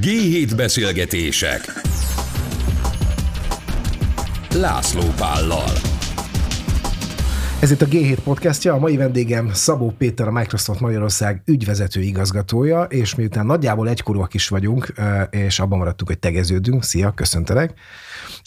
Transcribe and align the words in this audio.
G7 0.00 0.52
beszélgetések. 0.56 1.72
László 4.54 5.02
Pállal. 5.16 5.72
Ez 7.60 7.70
itt 7.70 7.82
a 7.82 7.86
G7 7.86 8.18
podcastja, 8.24 8.72
a 8.72 8.78
mai 8.78 8.96
vendégem 8.96 9.52
Szabó 9.52 9.94
Péter, 9.98 10.28
a 10.28 10.32
Microsoft 10.32 10.80
Magyarország 10.80 11.42
ügyvezető 11.44 12.00
igazgatója, 12.00 12.82
és 12.82 13.14
miután 13.14 13.46
nagyjából 13.46 13.88
egykorúak 13.88 14.34
is 14.34 14.48
vagyunk, 14.48 14.92
és 15.30 15.58
abban 15.58 15.78
maradtuk, 15.78 16.08
hogy 16.08 16.18
tegeződünk, 16.18 16.82
szia, 16.82 17.10
köszöntelek. 17.10 17.74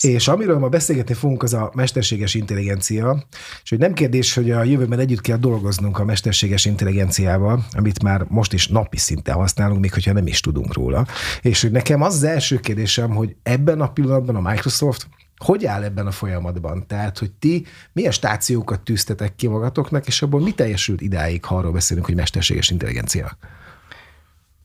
És 0.01 0.27
amiről 0.27 0.59
ma 0.59 0.69
beszélgetni 0.69 1.13
fogunk, 1.13 1.43
az 1.43 1.53
a 1.53 1.71
mesterséges 1.73 2.33
intelligencia, 2.33 3.23
és 3.63 3.69
hogy 3.69 3.79
nem 3.79 3.93
kérdés, 3.93 4.33
hogy 4.33 4.51
a 4.51 4.63
jövőben 4.63 4.99
együtt 4.99 5.21
kell 5.21 5.37
dolgoznunk 5.37 5.99
a 5.99 6.05
mesterséges 6.05 6.65
intelligenciával, 6.65 7.65
amit 7.71 8.03
már 8.03 8.25
most 8.27 8.53
is 8.53 8.67
napi 8.67 8.97
szinten 8.97 9.35
használunk, 9.35 9.79
még 9.79 9.93
hogyha 9.93 10.13
nem 10.13 10.27
is 10.27 10.39
tudunk 10.39 10.73
róla. 10.73 11.07
És 11.41 11.61
hogy 11.61 11.71
nekem 11.71 12.01
az 12.01 12.13
az 12.13 12.23
első 12.23 12.59
kérdésem, 12.59 13.09
hogy 13.09 13.35
ebben 13.43 13.81
a 13.81 13.91
pillanatban 13.91 14.35
a 14.35 14.49
Microsoft 14.49 15.07
hogy 15.45 15.65
áll 15.65 15.83
ebben 15.83 16.07
a 16.07 16.11
folyamatban? 16.11 16.87
Tehát, 16.87 17.17
hogy 17.17 17.31
ti 17.31 17.65
milyen 17.93 18.11
stációkat 18.11 18.81
tűztetek 18.81 19.35
ki 19.35 19.47
magatoknak, 19.47 20.07
és 20.07 20.21
abból 20.21 20.41
mi 20.41 20.51
teljesült 20.51 21.01
idáig, 21.01 21.45
ha 21.45 21.55
arról 21.55 21.71
beszélünk, 21.71 22.05
hogy 22.05 22.15
mesterséges 22.15 22.69
intelligencia? 22.69 23.37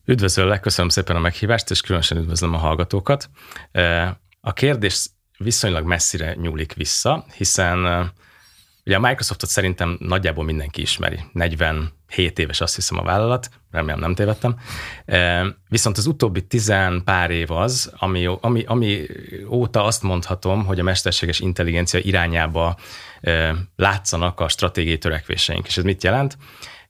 Üdvözöllek, 0.05 0.61
köszönöm 0.61 0.89
szépen 0.89 1.17
a 1.17 1.21
meghívást, 1.21 1.71
és 1.71 1.81
különösen 1.81 2.19
üdvözlöm 2.19 2.55
a 2.55 2.59
hallgatókat. 2.59 3.31
A 4.41 4.53
kérdés 4.53 5.11
viszonylag 5.39 5.87
messzire 5.87 6.35
nyúlik 6.35 6.73
vissza, 6.73 7.25
hiszen 7.37 8.13
ugye 8.85 8.97
a 8.97 9.01
Microsoftot 9.01 9.51
szerintem 9.51 9.97
nagyjából 10.01 10.45
mindenki 10.45 10.81
ismeri. 10.81 11.21
47 11.33 12.39
éves 12.39 12.61
azt 12.61 12.75
hiszem 12.75 12.99
a 12.99 13.03
vállalat, 13.03 13.49
remélem 13.71 14.01
nem 14.01 14.15
tévedtem. 14.15 14.57
Viszont 15.69 15.99
az 15.99 16.07
utóbbi 16.07 16.47
tizen 16.47 17.03
pár 17.05 17.31
év 17.31 17.51
az, 17.51 17.93
ami, 17.97 18.29
ami, 18.41 18.65
ami 18.67 19.07
óta 19.49 19.85
azt 19.85 20.03
mondhatom, 20.03 20.65
hogy 20.65 20.81
a 20.81 20.83
mesterséges 20.83 21.41
intelligencia 21.41 22.01
irányába 22.01 22.77
látszanak 23.77 24.41
a 24.41 24.49
stratégiai 24.49 24.99
törekvéseink. 24.99 25.67
És 25.67 25.77
ez 25.77 25.85
mit 25.85 26.03
jelent? 26.03 26.39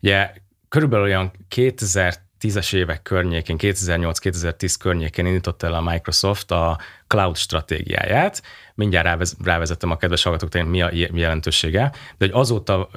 Ugye 0.01 0.33
körülbelül 0.69 1.05
olyan 1.05 1.33
2000 1.49 2.15
2010-es 2.41 2.75
évek 2.75 3.03
környékén, 3.03 3.57
2008-2010 3.61 4.75
környékén 4.79 5.27
indította 5.27 5.67
el 5.67 5.75
a 5.75 5.81
Microsoft 5.81 6.51
a 6.51 6.79
cloud 7.07 7.37
stratégiáját. 7.37 8.43
Mindjárt 8.75 9.37
rávezettem 9.45 9.91
a 9.91 9.97
kedves 9.97 10.23
hallgatóknak, 10.23 10.69
mi 10.69 10.83
a 10.83 10.91
jelentősége, 10.93 11.93
de 12.19 12.27
hogy 12.27 12.31
azóta 12.33 12.89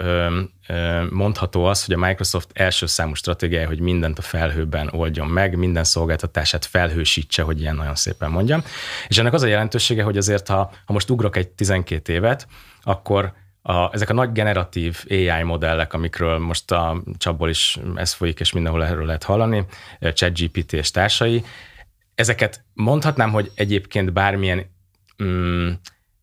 mondható 1.10 1.66
az, 1.66 1.86
hogy 1.86 1.96
a 1.96 2.06
Microsoft 2.06 2.50
első 2.54 2.86
számú 2.86 3.14
stratégiája, 3.14 3.68
hogy 3.68 3.80
mindent 3.80 4.20
a 4.20 4.22
felhőben 4.22 4.90
oldjon 4.92 5.28
meg, 5.28 5.58
minden 5.58 5.84
szolgáltatását 5.84 6.66
felhősítse, 6.66 7.42
hogy 7.42 7.60
ilyen 7.60 7.76
nagyon 7.76 7.96
szépen 7.96 8.32
mondjam. 8.32 8.64
És 9.08 9.18
ennek 9.18 9.34
az 9.34 9.42
a 9.44 9.48
jelentősége, 9.48 10.04
hogy 10.04 10.18
azért, 10.18 10.48
ha, 10.48 10.72
ha 10.86 10.94
most 10.94 11.10
ugrok 11.10 11.36
egy 11.36 11.48
12 11.48 12.14
évet, 12.14 12.48
akkor 12.82 13.34
a, 13.68 13.94
ezek 13.94 14.10
a 14.10 14.14
nagy 14.14 14.32
generatív 14.32 15.04
AI 15.10 15.44
modellek, 15.44 15.94
amikről 15.94 16.38
most 16.38 16.72
a 16.72 17.04
csapból 17.18 17.50
is 17.50 17.80
ez 17.96 18.14
folyik, 18.14 18.40
és 18.40 18.52
mindenhol 18.52 18.86
erről 18.86 19.06
lehet 19.06 19.24
hallani, 19.24 19.66
ChatGPT 20.00 20.74
és 20.74 20.92
társai, 20.92 21.44
ezeket 22.16 22.64
mondhatnám, 22.74 23.32
hogy 23.32 23.52
egyébként 23.56 24.14
bármilyen 24.14 24.66
mm, 25.24 25.70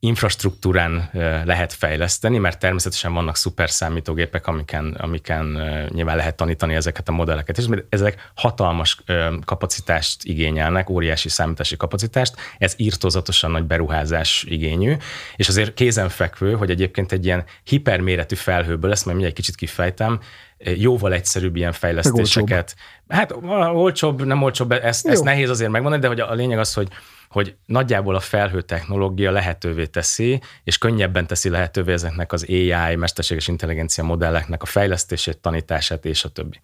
infrastruktúrán 0.05 1.11
lehet 1.45 1.73
fejleszteni, 1.73 2.39
mert 2.39 2.59
természetesen 2.59 3.13
vannak 3.13 3.37
szuper 3.37 3.71
számítógépek, 3.71 4.47
amiken, 4.47 4.97
amiken 4.99 5.45
nyilván 5.89 6.17
lehet 6.17 6.37
tanítani 6.37 6.75
ezeket 6.75 7.09
a 7.09 7.13
modelleket, 7.13 7.59
és 7.59 7.65
ezek 7.89 8.31
hatalmas 8.35 9.03
kapacitást 9.45 10.25
igényelnek, 10.25 10.91
óriási 10.91 11.29
számítási 11.29 11.77
kapacitást, 11.77 12.35
ez 12.59 12.75
írtozatosan 12.77 13.51
nagy 13.51 13.65
beruházás 13.65 14.45
igényű, 14.49 14.97
és 15.37 15.49
azért 15.49 15.75
kézenfekvő, 15.75 16.53
hogy 16.53 16.71
egyébként 16.71 17.13
egy 17.13 17.25
ilyen 17.25 17.45
hiperméretű 17.63 18.35
felhőből, 18.35 18.91
ezt 18.91 19.05
majd 19.05 19.17
mindjárt 19.17 19.41
kicsit 19.41 19.57
kifejtem, 19.57 20.21
jóval 20.59 21.13
egyszerűbb 21.13 21.57
ilyen 21.57 21.73
fejlesztéseket. 21.73 22.77
Hát 23.09 23.35
olcsóbb, 23.73 24.25
nem 24.25 24.43
olcsóbb, 24.43 24.73
ezt, 24.73 25.07
ezt 25.07 25.25
nehéz 25.25 25.51
azért 25.51 25.71
megmondani, 25.71 26.03
de 26.03 26.09
hogy 26.09 26.21
a 26.21 26.35
lényeg 26.35 26.59
az, 26.59 26.75
hogy 26.75 26.89
hogy 27.35 27.57
nagyjából 27.67 28.15
a 28.15 28.21
felhő 28.21 28.63
technológia 28.63 29.31
lehetővé 29.31 29.87
teszi, 29.87 30.41
és 30.65 30.79
könnyebben 30.79 31.27
teszi 31.27 31.49
lehetővé 31.49 31.93
ezeknek 31.93 32.33
az 32.33 32.47
AI, 32.49 32.97
mesterséges 32.97 33.49
intelligencia 33.49 34.05
modelleknek 34.05 34.63
a 34.63 34.67
fejlesztését, 34.67 35.39
tanítását 35.39 36.05
és 36.05 36.25
a 36.25 36.29
többi. 36.29 36.61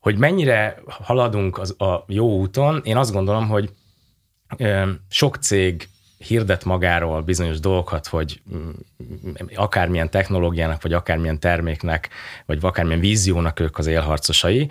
Hogy 0.00 0.18
mennyire 0.18 0.82
haladunk 0.86 1.58
az, 1.58 1.80
a 1.80 2.04
jó 2.08 2.38
úton, 2.38 2.80
én 2.84 2.96
azt 2.96 3.12
gondolom, 3.12 3.48
hogy 3.48 3.70
sok 5.08 5.36
cég 5.36 5.88
hirdet 6.18 6.64
magáról 6.64 7.22
bizonyos 7.22 7.60
dolgokat, 7.60 8.06
hogy 8.06 8.40
mm, 8.54 8.70
akármilyen 9.54 10.10
technológiának, 10.10 10.82
vagy 10.82 10.92
akármilyen 10.92 11.40
terméknek, 11.40 12.08
vagy 12.46 12.58
akármilyen 12.60 13.00
víziónak 13.00 13.60
ők 13.60 13.78
az 13.78 13.86
élharcosai, 13.86 14.70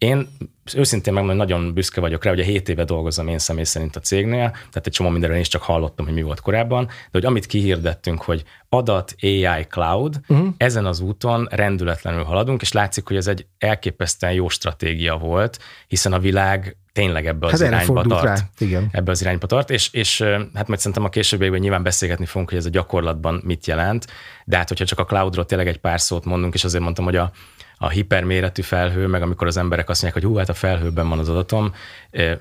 én 0.00 0.28
őszintén 0.74 1.12
megmondom, 1.12 1.46
nagyon 1.46 1.74
büszke 1.74 2.00
vagyok 2.00 2.24
rá, 2.24 2.30
hogy 2.30 2.40
a 2.40 2.44
7 2.44 2.68
éve 2.68 2.84
dolgozom 2.84 3.28
én 3.28 3.38
személy 3.38 3.64
szerint 3.64 3.96
a 3.96 4.00
cégnél, 4.00 4.50
tehát 4.50 4.86
egy 4.86 4.92
csomó 4.92 5.08
mindenről 5.08 5.36
én 5.36 5.42
is 5.42 5.48
csak 5.48 5.62
hallottam, 5.62 6.04
hogy 6.04 6.14
mi 6.14 6.22
volt 6.22 6.40
korábban, 6.40 6.86
de 6.86 6.92
hogy 7.10 7.24
amit 7.24 7.46
kihirdettünk, 7.46 8.22
hogy 8.22 8.44
adat, 8.68 9.14
AI, 9.22 9.66
cloud, 9.68 10.20
uh-huh. 10.28 10.48
ezen 10.56 10.86
az 10.86 11.00
úton 11.00 11.48
rendületlenül 11.50 12.22
haladunk, 12.22 12.62
és 12.62 12.72
látszik, 12.72 13.06
hogy 13.06 13.16
ez 13.16 13.26
egy 13.26 13.46
elképesztően 13.58 14.32
jó 14.32 14.48
stratégia 14.48 15.16
volt, 15.16 15.58
hiszen 15.88 16.12
a 16.12 16.18
világ 16.18 16.76
tényleg 16.92 17.26
ebbe 17.26 17.46
az 17.46 17.60
hát 17.60 17.68
irányba 17.68 18.02
tart. 18.02 18.24
Rá. 18.24 18.36
Igen. 18.58 18.88
Ebbe 18.92 19.10
az 19.10 19.20
irányba 19.20 19.46
tart, 19.46 19.70
és, 19.70 19.92
és 19.92 20.22
hát 20.54 20.68
majd 20.68 20.78
szerintem 20.78 21.04
a 21.04 21.08
későbbiekben 21.08 21.60
nyilván 21.60 21.82
beszélgetni 21.82 22.26
fogunk, 22.26 22.48
hogy 22.48 22.58
ez 22.58 22.66
a 22.66 22.70
gyakorlatban 22.70 23.40
mit 23.44 23.66
jelent, 23.66 24.06
de 24.44 24.56
hát 24.56 24.68
hogyha 24.68 24.84
csak 24.84 24.98
a 24.98 25.04
cloudról 25.04 25.46
tényleg 25.46 25.68
egy 25.68 25.78
pár 25.78 26.00
szót 26.00 26.24
mondunk, 26.24 26.54
és 26.54 26.64
azért 26.64 26.82
mondtam, 26.82 27.04
hogy 27.04 27.16
a, 27.16 27.32
a 27.82 27.88
hiperméretű 27.88 28.62
felhő, 28.62 29.06
meg 29.06 29.22
amikor 29.22 29.46
az 29.46 29.56
emberek 29.56 29.88
azt 29.88 30.02
mondják, 30.02 30.22
hogy 30.22 30.32
hú, 30.32 30.38
hát 30.38 30.48
a 30.48 30.54
felhőben 30.54 31.08
van 31.08 31.18
az 31.18 31.28
adatom, 31.28 31.74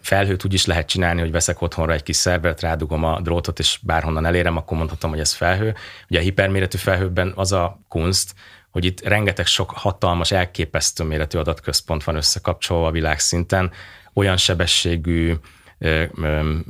felhőt 0.02 0.46
úgy 0.46 0.54
is 0.54 0.66
lehet 0.66 0.88
csinálni, 0.88 1.20
hogy 1.20 1.32
veszek 1.32 1.62
otthonra 1.62 1.94
egy 1.94 2.04
kis 2.04 2.16
szervert, 2.16 2.62
rádugom 2.62 3.04
a 3.04 3.20
drótot, 3.22 3.60
és 3.60 3.80
bárhonnan 3.82 4.26
elérem, 4.26 4.58
akkor 4.58 4.78
mondhatom, 4.78 5.10
hogy 5.10 5.20
ez 5.20 5.34
felhő. 5.34 5.76
Ugye 6.10 6.20
a 6.20 6.22
hiperméretű 6.22 6.78
felhőben 6.78 7.34
az 7.36 7.52
a 7.52 7.80
kunst, 7.88 8.34
hogy 8.72 8.86
itt 8.86 9.08
rengeteg 9.08 9.46
sok 9.46 9.72
hatalmas, 9.72 10.32
elképesztő 10.32 11.04
méretű 11.04 11.38
adatközpont 11.38 12.04
van 12.04 12.16
összekapcsolva 12.16 12.88
a 12.88 12.92
világszinten, 12.92 13.72
olyan 14.14 14.38
sebességű 14.38 15.34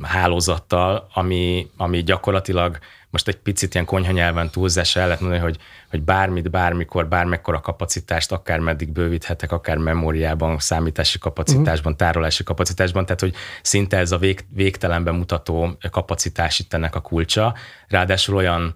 hálózattal, 0.02 1.08
ami, 1.14 1.70
ami 1.76 2.02
gyakorlatilag 2.02 2.78
most 3.10 3.28
egy 3.28 3.36
picit 3.36 3.74
ilyen 3.74 3.86
konyha 3.86 4.12
nyelven 4.12 4.50
túlzás 4.50 4.96
el 4.96 5.04
lehet 5.04 5.20
mondani, 5.20 5.42
hogy, 5.42 5.58
hogy 5.90 6.02
bármit, 6.02 6.50
bármikor, 6.50 7.08
bármekkora 7.08 7.60
kapacitást, 7.60 8.32
akár 8.32 8.58
meddig 8.58 8.92
bővíthetek, 8.92 9.52
akár 9.52 9.76
memóriában, 9.76 10.58
számítási 10.58 11.18
kapacitásban, 11.18 11.96
tárolási 11.96 12.44
kapacitásban, 12.44 13.04
tehát 13.04 13.20
hogy 13.20 13.34
szinte 13.62 13.96
ez 13.96 14.12
a 14.12 14.18
vég, 14.18 14.44
végtelenben 14.48 15.14
mutató 15.14 15.76
kapacitás 15.90 16.58
itt 16.58 16.74
ennek 16.74 16.94
a 16.94 17.00
kulcsa. 17.00 17.54
Ráadásul 17.88 18.36
olyan 18.36 18.74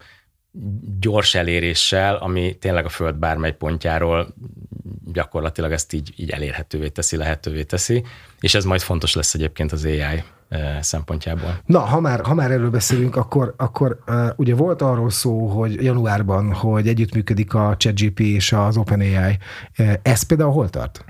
gyors 1.01 1.35
eléréssel, 1.35 2.17
ami 2.17 2.57
tényleg 2.59 2.85
a 2.85 2.89
Föld 2.89 3.15
bármely 3.15 3.53
pontjáról 3.53 4.35
gyakorlatilag 5.13 5.73
ezt 5.73 5.93
így, 5.93 6.13
így 6.17 6.31
elérhetővé 6.31 6.89
teszi, 6.89 7.17
lehetővé 7.17 7.63
teszi, 7.63 8.05
és 8.41 8.55
ez 8.55 8.65
majd 8.65 8.81
fontos 8.81 9.15
lesz 9.15 9.35
egyébként 9.35 9.73
az 9.73 9.85
AI 9.85 10.23
szempontjából. 10.81 11.59
Na, 11.67 11.79
ha 11.79 12.01
már, 12.01 12.21
ha 12.21 12.35
már 12.35 12.51
erről 12.51 12.71
beszélünk, 12.71 13.17
akkor, 13.17 13.55
akkor 13.57 13.99
uh, 14.07 14.27
ugye 14.37 14.55
volt 14.55 14.83
arról 14.83 15.11
szó, 15.11 15.47
hogy 15.47 15.83
januárban, 15.83 16.53
hogy 16.53 16.89
együttműködik 16.89 17.55
a 17.55 17.75
ChatGP 17.77 18.21
és 18.21 18.53
az 18.53 18.77
OpenAI. 18.77 19.39
Ez 20.03 20.23
például 20.23 20.53
hol 20.53 20.71
tart? 20.71 21.05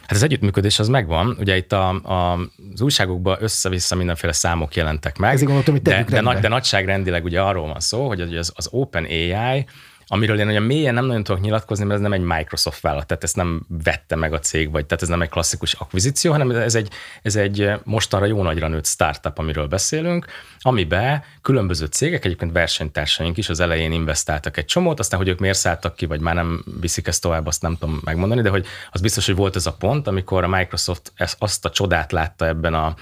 Hát 0.00 0.20
az 0.20 0.22
együttműködés 0.22 0.78
az 0.78 0.88
megvan. 0.88 1.36
Ugye 1.38 1.56
itt 1.56 1.72
a, 1.72 1.88
a, 1.88 2.38
az 2.72 2.80
újságokban 2.80 3.36
össze-vissza 3.40 3.96
mindenféle 3.96 4.32
számok 4.32 4.74
jelentek 4.74 5.18
meg. 5.18 5.32
Ezért 5.32 5.46
gondoltam, 5.46 5.74
hogy 5.74 5.82
de, 5.82 6.04
de, 6.08 6.20
nagy, 6.20 6.38
de 6.38 6.48
nagyságrendileg 6.48 7.24
ugye 7.24 7.40
arról 7.40 7.66
van 7.66 7.80
szó, 7.80 8.06
hogy 8.06 8.20
az, 8.20 8.52
az 8.54 8.68
OpenAI 8.70 9.66
amiről 10.12 10.38
én 10.38 10.48
olyan 10.48 10.62
mélyen 10.62 10.94
nem 10.94 11.04
nagyon 11.04 11.24
tudok 11.24 11.40
nyilatkozni, 11.40 11.84
mert 11.84 11.96
ez 11.96 12.02
nem 12.08 12.12
egy 12.12 12.36
Microsoft 12.36 12.80
vállalat, 12.80 13.06
tehát 13.06 13.22
ezt 13.22 13.36
nem 13.36 13.66
vette 13.68 14.16
meg 14.16 14.32
a 14.32 14.38
cég, 14.38 14.70
vagy 14.70 14.86
tehát 14.86 15.02
ez 15.02 15.08
nem 15.08 15.22
egy 15.22 15.28
klasszikus 15.28 15.72
akvizíció, 15.72 16.32
hanem 16.32 16.50
ez 16.50 16.74
egy, 16.74 16.88
ez 17.22 17.36
egy 17.36 17.70
mostanra 17.84 18.26
jó 18.26 18.42
nagyra 18.42 18.68
nőtt 18.68 18.86
startup, 18.86 19.38
amiről 19.38 19.66
beszélünk, 19.66 20.26
amiben 20.58 21.22
különböző 21.42 21.86
cégek, 21.86 22.24
egyébként 22.24 22.52
versenytársaink 22.52 23.36
is 23.36 23.48
az 23.48 23.60
elején 23.60 23.92
investáltak 23.92 24.56
egy 24.56 24.64
csomót, 24.64 24.98
aztán, 24.98 25.18
hogy 25.18 25.28
ők 25.28 25.38
miért 25.38 25.58
szálltak 25.58 25.96
ki, 25.96 26.06
vagy 26.06 26.20
már 26.20 26.34
nem 26.34 26.64
viszik 26.80 27.06
ezt 27.06 27.22
tovább, 27.22 27.46
azt 27.46 27.62
nem 27.62 27.76
tudom 27.76 28.00
megmondani, 28.04 28.42
de 28.42 28.50
hogy 28.50 28.66
az 28.90 29.00
biztos, 29.00 29.26
hogy 29.26 29.36
volt 29.36 29.56
ez 29.56 29.66
a 29.66 29.72
pont, 29.72 30.06
amikor 30.06 30.44
a 30.44 30.48
Microsoft 30.48 31.12
ezt, 31.14 31.36
azt 31.38 31.64
a 31.64 31.70
csodát 31.70 32.12
látta 32.12 32.46
ebben 32.46 32.74
a 32.74 32.94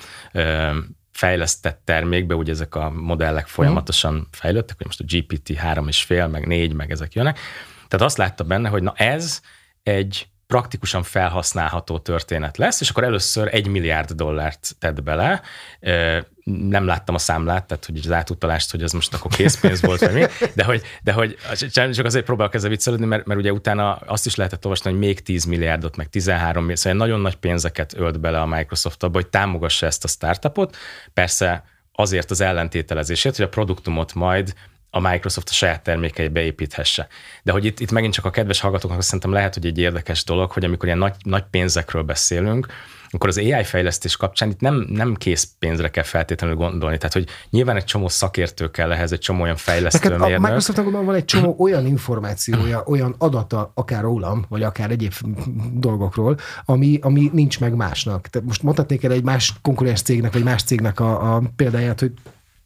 fejlesztett 1.21 1.81
termékbe, 1.85 2.35
ugye 2.35 2.53
ezek 2.53 2.75
a 2.75 2.91
modellek 2.91 3.47
folyamatosan 3.47 4.29
fejlődtek, 4.31 4.77
hogy 4.77 4.87
most 4.87 5.01
a 5.01 5.05
GPT 5.07 5.49
3,5, 5.49 6.31
meg 6.31 6.47
4, 6.47 6.73
meg 6.73 6.91
ezek 6.91 7.13
jönnek. 7.13 7.39
Tehát 7.89 8.07
azt 8.07 8.17
látta 8.17 8.45
benne, 8.45 8.69
hogy 8.69 8.83
na 8.83 8.93
ez 8.97 9.41
egy 9.83 10.29
praktikusan 10.51 11.03
felhasználható 11.03 11.99
történet 11.99 12.57
lesz, 12.57 12.81
és 12.81 12.91
akkor 12.91 13.05
először 13.05 13.49
egy 13.55 13.67
milliárd 13.67 14.11
dollárt 14.13 14.77
tett 14.79 15.03
bele, 15.03 15.43
nem 16.45 16.87
láttam 16.87 17.15
a 17.15 17.19
számlát, 17.19 17.67
tehát 17.67 17.85
hogy 17.85 17.99
az 17.99 18.13
átutalást, 18.13 18.71
hogy 18.71 18.83
az 18.83 18.93
most 18.93 19.15
akkor 19.15 19.31
készpénz 19.31 19.81
volt, 19.81 20.01
vagy 20.01 20.13
mi, 20.13 20.25
de 20.55 20.65
hogy, 20.65 20.83
de 21.03 21.13
hogy 21.13 21.37
csak 21.71 22.05
azért 22.05 22.25
próbálok 22.25 22.55
ezzel 22.55 22.71
viccelődni, 22.71 23.07
mert, 23.07 23.27
mert 23.27 23.41
ugye 23.41 23.53
utána 23.53 23.95
azt 23.95 24.27
is 24.27 24.35
lehetett 24.35 24.65
olvasni, 24.65 24.91
hogy 24.91 24.99
még 24.99 25.23
10 25.23 25.45
milliárdot, 25.45 25.97
meg 25.97 26.09
13 26.09 26.59
milliárd, 26.59 26.81
szóval 26.81 26.99
nagyon 26.99 27.21
nagy 27.21 27.37
pénzeket 27.37 27.95
ölt 27.97 28.21
bele 28.21 28.41
a 28.41 28.47
Microsoft 28.47 29.03
abba, 29.03 29.19
hogy 29.19 29.29
támogassa 29.29 29.87
ezt 29.87 30.05
a 30.05 30.09
startupot. 30.09 30.77
Persze 31.15 31.65
azért 31.93 32.31
az 32.31 32.41
ellentételezését, 32.41 33.37
hogy 33.37 33.45
a 33.45 33.49
produktumot 33.49 34.15
majd 34.15 34.55
a 34.91 35.01
Microsoft 35.01 35.49
a 35.49 35.53
saját 35.53 35.83
termékeibe 35.83 36.41
építhesse. 36.41 37.07
De 37.43 37.53
hogy 37.53 37.65
itt, 37.65 37.81
itt 37.81 37.91
megint 37.91 38.13
csak 38.13 38.25
a 38.25 38.31
kedves 38.31 38.61
hallgatóknak 38.61 39.03
szerintem 39.03 39.33
lehet, 39.33 39.55
hogy 39.55 39.67
egy 39.67 39.79
érdekes 39.79 40.25
dolog, 40.25 40.51
hogy 40.51 40.65
amikor 40.65 40.87
ilyen 40.87 40.99
nagy, 40.99 41.15
nagy 41.25 41.45
pénzekről 41.51 42.03
beszélünk, 42.03 42.67
akkor 43.13 43.29
az 43.29 43.39
AI 43.39 43.65
fejlesztés 43.65 44.17
kapcsán 44.17 44.51
itt 44.51 44.61
nem, 44.61 44.87
nem 44.89 45.15
kész 45.15 45.49
pénzre 45.59 45.91
kell 45.91 46.05
feltétlenül 46.05 46.57
gondolni. 46.57 46.97
Tehát, 46.97 47.13
hogy 47.13 47.29
nyilván 47.51 47.77
egy 47.77 47.85
csomó 47.85 48.09
szakértő 48.09 48.71
kell 48.71 48.93
ehhez, 48.93 49.13
egy 49.13 49.19
csomó 49.19 49.43
olyan 49.43 49.57
fejlesztő 49.57 50.09
Neked 50.09 50.27
mérnök. 50.27 50.39
A 50.39 50.47
Microsoftnak 50.47 51.05
van 51.05 51.15
egy 51.15 51.25
csomó 51.25 51.57
olyan 51.59 51.87
információja, 51.87 52.83
olyan 52.87 53.15
adata, 53.19 53.73
akár 53.75 54.03
rólam, 54.03 54.45
vagy 54.49 54.63
akár 54.63 54.91
egyéb 54.91 55.13
dolgokról, 55.73 56.39
ami, 56.65 56.99
ami 57.03 57.31
nincs 57.33 57.61
meg 57.61 57.75
másnak. 57.75 58.29
Tehát 58.29 58.49
most 58.49 58.63
mondhatnék 58.63 59.05
el 59.05 59.13
egy 59.13 59.25
más 59.25 59.55
konkurens 59.63 60.03
cégnek, 60.03 60.33
vagy 60.33 60.43
más 60.43 60.63
cégnek 60.63 61.01
a, 61.01 61.35
a 61.35 61.43
példáját, 61.57 62.01
hogy 62.01 62.13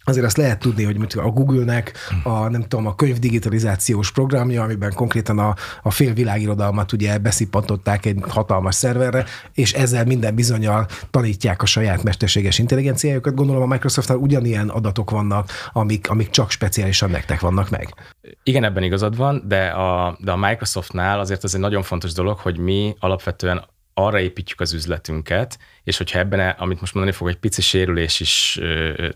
azért 0.04 0.26
azt 0.26 0.36
lehet 0.36 0.58
tudni, 0.58 0.84
hogy 0.84 1.06
a 1.16 1.28
Google-nek 1.30 1.92
a, 2.22 2.48
nem 2.48 2.62
tudom, 2.62 2.86
a 2.86 2.94
könyvdigitalizációs 2.94 4.12
programja, 4.12 4.62
amiben 4.62 4.92
konkrétan 4.92 5.38
a, 5.38 5.54
a 5.82 5.90
fél 5.90 6.12
világirodalmat 6.12 6.92
ugye 6.92 7.18
beszippantották 7.18 8.06
egy 8.06 8.22
hatalmas 8.28 8.74
szerverre, 8.74 9.24
és 9.54 9.72
ezzel 9.72 10.04
minden 10.04 10.34
bizonyal 10.34 10.86
tanítják 11.10 11.62
a 11.62 11.66
saját 11.66 12.02
mesterséges 12.02 12.58
intelligenciájukat. 12.58 13.34
Gondolom 13.34 13.62
a 13.62 13.66
Microsoftnál 13.66 14.16
ugyanilyen 14.18 14.68
adatok 14.68 15.10
vannak, 15.10 15.50
amik, 15.72 16.10
amik 16.10 16.30
csak 16.30 16.50
speciálisan 16.50 17.10
nektek 17.10 17.40
vannak 17.40 17.70
meg. 17.70 17.94
Igen, 18.42 18.64
ebben 18.64 18.82
igazad 18.82 19.16
van, 19.16 19.42
de 19.46 19.66
a, 19.66 20.16
de 20.20 20.30
a 20.30 20.36
Microsoftnál 20.36 21.20
azért 21.20 21.44
ez 21.44 21.54
egy 21.54 21.60
nagyon 21.60 21.82
fontos 21.82 22.12
dolog, 22.12 22.38
hogy 22.38 22.58
mi 22.58 22.94
alapvetően 22.98 23.64
arra 23.94 24.20
építjük 24.20 24.60
az 24.60 24.72
üzletünket, 24.72 25.58
és 25.84 25.96
hogyha 25.96 26.18
ebben, 26.18 26.48
amit 26.58 26.80
most 26.80 26.94
mondani 26.94 27.16
fog, 27.16 27.28
egy 27.28 27.36
pici 27.36 27.62
sérülés 27.62 28.20
is 28.20 28.60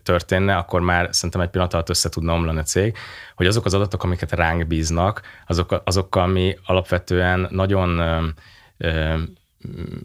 történne, 0.03 0.57
akkor 0.57 0.81
már 0.81 1.09
szerintem 1.11 1.41
egy 1.41 1.49
pillanat 1.49 1.75
alatt 1.75 1.89
össze 1.89 2.09
tudna 2.09 2.33
omlani 2.33 2.59
a 2.59 2.63
cég, 2.63 2.97
hogy 3.35 3.47
azok 3.47 3.65
az 3.65 3.75
adatok, 3.75 4.03
amiket 4.03 4.33
ránk 4.33 4.67
bíznak, 4.67 5.23
azok, 5.47 5.83
azokkal 5.85 6.27
mi 6.27 6.59
alapvetően 6.65 7.49
nagyon 7.51 8.03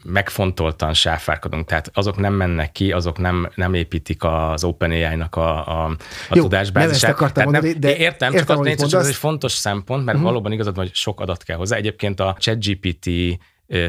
megfontoltan 0.04 0.94
sáfárkodunk, 0.94 1.66
tehát 1.66 1.92
azok 1.94 2.18
nem 2.18 2.34
mennek 2.34 2.72
ki, 2.72 2.92
azok 2.92 3.18
nem, 3.18 3.50
nem 3.56 3.74
építik 3.74 4.24
az 4.24 4.64
OpenAI-nak 4.64 5.36
a, 5.36 5.68
a, 5.68 5.86
a 6.30 6.36
Jó, 6.36 6.42
tudásbázisát. 6.42 7.20
Nem 7.20 7.25
ezt 7.28 7.44
mondani, 7.44 7.72
de 7.72 7.96
értem, 7.96 8.34
értem, 8.34 8.56
csak, 8.56 8.80
az, 8.80 8.90
csak 8.90 9.00
ez 9.00 9.08
egy 9.08 9.16
fontos 9.16 9.52
szempont, 9.52 10.06
mert 10.06 10.18
uh-huh. 10.18 10.31
valóban 10.31 10.52
igazad 10.52 10.75
van, 10.75 10.86
hogy 10.86 10.96
sok 10.96 11.20
adat 11.20 11.44
kell 11.44 11.58
hozzá. 11.58 11.75
Egyébként 11.75 12.20
a 12.20 12.36
ChatGPT 12.40 13.10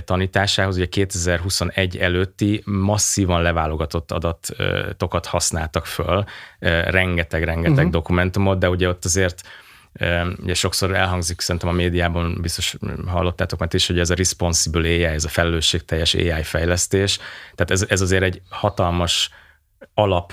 tanításához, 0.05 0.77
ugye 0.77 0.87
2021 0.87 1.97
előtti 1.97 2.63
masszívan 2.65 3.43
leválogatott 3.43 4.13
adatokat 4.13 5.27
használtak 5.27 5.87
föl, 5.87 6.25
rengeteg-rengeteg 6.85 7.77
uh-huh. 7.77 7.91
dokumentumot, 7.91 8.59
de 8.59 8.69
ugye 8.69 8.89
ott 8.89 9.05
azért 9.05 9.43
ugye 10.43 10.55
sokszor 10.55 10.95
elhangzik, 10.95 11.41
szerintem 11.41 11.71
a 11.71 11.73
médiában 11.73 12.39
biztos 12.41 12.77
hallottátok 13.07 13.59
mert 13.59 13.75
is, 13.75 13.87
hogy 13.87 13.99
ez 13.99 14.11
a 14.11 14.15
responsible 14.15 14.89
AI, 14.89 15.05
ez 15.05 15.25
a 15.25 15.29
felelősségteljes 15.29 16.15
AI 16.15 16.43
fejlesztés, 16.43 17.19
tehát 17.55 17.71
ez, 17.71 17.87
ez 17.89 18.01
azért 18.01 18.23
egy 18.23 18.43
hatalmas 18.49 19.31
alap 19.95 20.33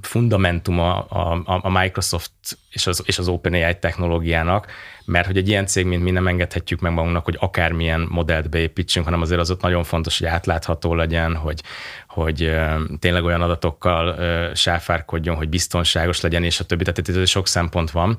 fundamentuma 0.00 1.00
a, 1.00 1.42
a, 1.44 1.60
a 1.62 1.80
Microsoft 1.80 2.32
és 2.70 2.86
az, 2.86 3.02
és 3.06 3.18
az 3.18 3.28
OpenAI 3.28 3.78
technológiának, 3.78 4.66
mert 5.08 5.26
hogy 5.26 5.36
egy 5.36 5.48
ilyen 5.48 5.66
cég, 5.66 5.86
mint 5.86 6.02
mi 6.02 6.10
nem 6.10 6.26
engedhetjük 6.26 6.80
meg 6.80 6.92
magunknak, 6.92 7.24
hogy 7.24 7.36
akármilyen 7.40 8.06
modellt 8.10 8.50
beépítsünk, 8.50 9.04
hanem 9.04 9.20
azért 9.20 9.40
az 9.40 9.50
ott 9.50 9.60
nagyon 9.60 9.84
fontos, 9.84 10.18
hogy 10.18 10.26
átlátható 10.26 10.94
legyen, 10.94 11.34
hogy, 11.34 11.62
hogy 12.08 12.54
tényleg 12.98 13.24
olyan 13.24 13.42
adatokkal 13.42 14.16
sáfárkodjon, 14.54 15.36
hogy 15.36 15.48
biztonságos 15.48 16.20
legyen, 16.20 16.44
és 16.44 16.60
a 16.60 16.64
többi. 16.64 16.84
Tehát 16.84 16.98
itt 16.98 17.26
sok 17.26 17.46
szempont 17.46 17.90
van. 17.90 18.18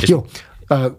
És 0.00 0.08
Jó, 0.08 0.26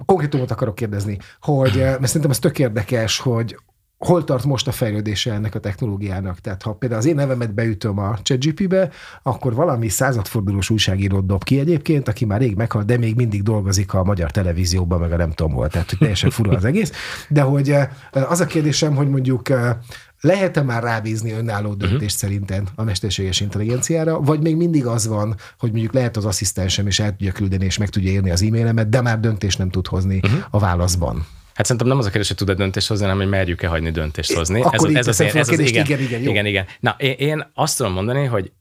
konkrétumot 0.06 0.52
akarok 0.52 0.76
kérdezni, 0.76 1.18
hogy, 1.42 1.76
mert 1.76 2.06
szerintem 2.06 2.32
ez 2.32 2.40
tök 2.40 2.60
érdekes, 2.60 3.20
hogy 3.20 3.58
hol 4.06 4.24
tart 4.24 4.46
most 4.46 4.68
a 4.68 4.72
fejlődése 4.72 5.34
ennek 5.34 5.56
a 5.56 5.60
technológiának. 5.60 6.40
Tehát 6.40 6.62
ha 6.62 6.74
például 6.74 7.02
az 7.02 7.07
én 7.07 7.16
nevemet 7.16 7.54
beütöm 7.54 8.00
a 8.00 8.18
ChatGPT-be, 8.22 8.90
akkor 9.24 9.54
valami 9.54 9.90
századfordulós 9.90 10.69
újságírót 10.69 11.25
dob 11.25 11.44
ki 11.44 11.60
egyébként, 11.60 12.07
aki 12.07 12.25
már 12.25 12.40
rég 12.40 12.56
meghalt, 12.56 12.86
de 12.86 12.98
még 12.98 13.16
mindig 13.16 13.44
dolgozik 13.44 13.94
a 13.94 14.04
magyar 14.04 14.31
televízióban, 14.31 15.00
meg 15.00 15.12
a 15.12 15.18
nem 15.18 15.31
tudom 15.31 15.54
hol. 15.54 15.68
Tehát 15.68 15.90
hogy 15.90 16.00
teljesen 16.00 16.30
fura 16.30 16.56
az 16.56 16.66
egész. 16.66 16.92
De 17.30 17.42
hogy 17.42 17.72
eh, 17.72 17.90
az 18.12 18.40
a 18.40 18.46
kérdésem, 18.46 18.96
hogy 18.96 19.10
mondjuk 19.10 19.50
eh, 19.50 19.75
lehet-e 20.22 20.62
már 20.62 20.84
rábízni 20.84 21.31
önálló 21.31 21.69
mhm. 21.69 21.78
döntést 21.78 22.01
uh-huh. 22.01 22.10
szerinten 22.10 22.68
a 22.75 22.84
mesterséges 22.84 23.40
intelligenciára, 23.40 24.19
vagy 24.19 24.42
még 24.42 24.56
mindig 24.56 24.86
az 24.86 25.08
van, 25.08 25.36
hogy 25.60 25.72
mondjuk 25.72 25.94
lehet 25.94 26.18
az 26.18 26.25
asszisztensem 26.25 26.88
is 26.88 27.00
el 27.00 27.10
tudja 27.10 27.31
küldeni, 27.31 27.66
és 27.66 27.78
meg 27.78 27.90
tudja 27.90 28.12
írni 28.12 28.31
az 28.31 28.42
e-mailemet, 28.42 28.90
de 28.90 29.01
már 29.01 29.19
döntést 29.19 29.58
nem 29.58 29.69
tud 29.69 29.88
hozni 29.88 30.19
uh-huh. 30.24 30.40
a 30.50 30.60
válaszban. 30.60 31.25
Hát 31.56 31.66
szerintem 31.66 31.88
nem 31.88 31.98
az 31.98 32.06
a 32.06 32.10
kérdés, 32.10 32.28
hogy 32.28 32.38
tud-e 32.38 32.54
döntést 32.54 32.88
hozni, 32.88 33.04
hanem 33.04 33.19
hogy 33.19 33.30
merjük-e 33.30 33.68
hagyni 33.68 33.92
döntést 33.92 34.34
hozni. 34.34 34.62
Akkor 34.62 34.90
ez, 34.90 34.96
ez, 34.96 35.07
az, 35.07 35.22
ez 35.22 35.36
az, 35.36 35.48
kérdést, 35.48 35.69
igen, 35.69 35.86
igen, 35.86 36.00
igen, 36.00 36.22
jó. 36.22 36.30
igen, 36.30 36.46
igen. 36.46 36.66
Na, 36.80 36.96
én, 36.98 37.12
én 37.12 37.52
azt 37.54 37.78
tudom 37.78 37.94
mondani, 37.94 38.25
hogy 38.25 38.52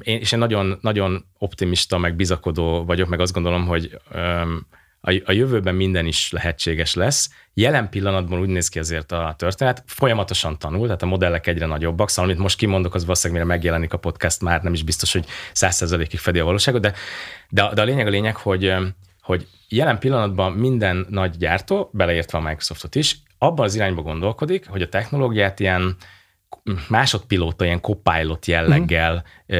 én, 0.00 0.18
és 0.18 0.32
én 0.32 0.38
nagyon, 0.38 0.78
nagyon 0.80 1.24
optimista, 1.38 1.98
meg 1.98 2.16
bizakodó 2.16 2.84
vagyok, 2.84 3.08
meg 3.08 3.20
azt 3.20 3.32
gondolom, 3.32 3.66
hogy 3.66 3.98
um, 4.14 4.66
a, 5.00 5.22
a 5.24 5.32
jövőben 5.32 5.74
minden 5.74 6.06
is 6.06 6.30
lehetséges 6.30 6.94
lesz. 6.94 7.30
Jelen 7.54 7.88
pillanatban 7.88 8.40
úgy 8.40 8.48
néz 8.48 8.68
ki 8.68 8.78
azért 8.78 9.12
a 9.12 9.34
történet, 9.38 9.82
folyamatosan 9.86 10.58
tanul, 10.58 10.84
tehát 10.84 11.02
a 11.02 11.06
modellek 11.06 11.46
egyre 11.46 11.66
nagyobbak, 11.66 12.10
szóval 12.10 12.30
amit 12.30 12.42
most 12.42 12.58
kimondok, 12.58 12.94
az 12.94 13.02
valószínűleg 13.02 13.42
mire 13.42 13.54
megjelenik 13.54 13.92
a 13.92 13.98
podcast, 13.98 14.40
már 14.40 14.62
nem 14.62 14.72
is 14.72 14.82
biztos, 14.82 15.12
hogy 15.12 15.24
százszerzalékig 15.52 16.18
fedi 16.18 16.38
a 16.38 16.44
valóságot, 16.44 16.80
de, 16.80 16.92
de, 17.48 17.70
de 17.74 17.80
a 17.80 17.84
lényeg 17.84 18.06
a 18.06 18.10
lényeg, 18.10 18.36
hogy 18.36 18.74
hogy 19.24 19.48
jelen 19.68 19.98
pillanatban 19.98 20.52
minden 20.52 21.06
nagy 21.10 21.36
gyártó, 21.36 21.90
beleértve 21.92 22.38
a 22.38 22.40
Microsoftot 22.40 22.94
is, 22.94 23.22
abban 23.38 23.64
az 23.64 23.74
irányba 23.74 24.02
gondolkodik, 24.02 24.68
hogy 24.68 24.82
a 24.82 24.88
technológiát 24.88 25.60
ilyen 25.60 25.96
másodpilóta, 26.88 27.64
ilyen 27.64 27.80
copilot 27.80 28.46
jelleggel 28.46 29.24
mm. 29.54 29.58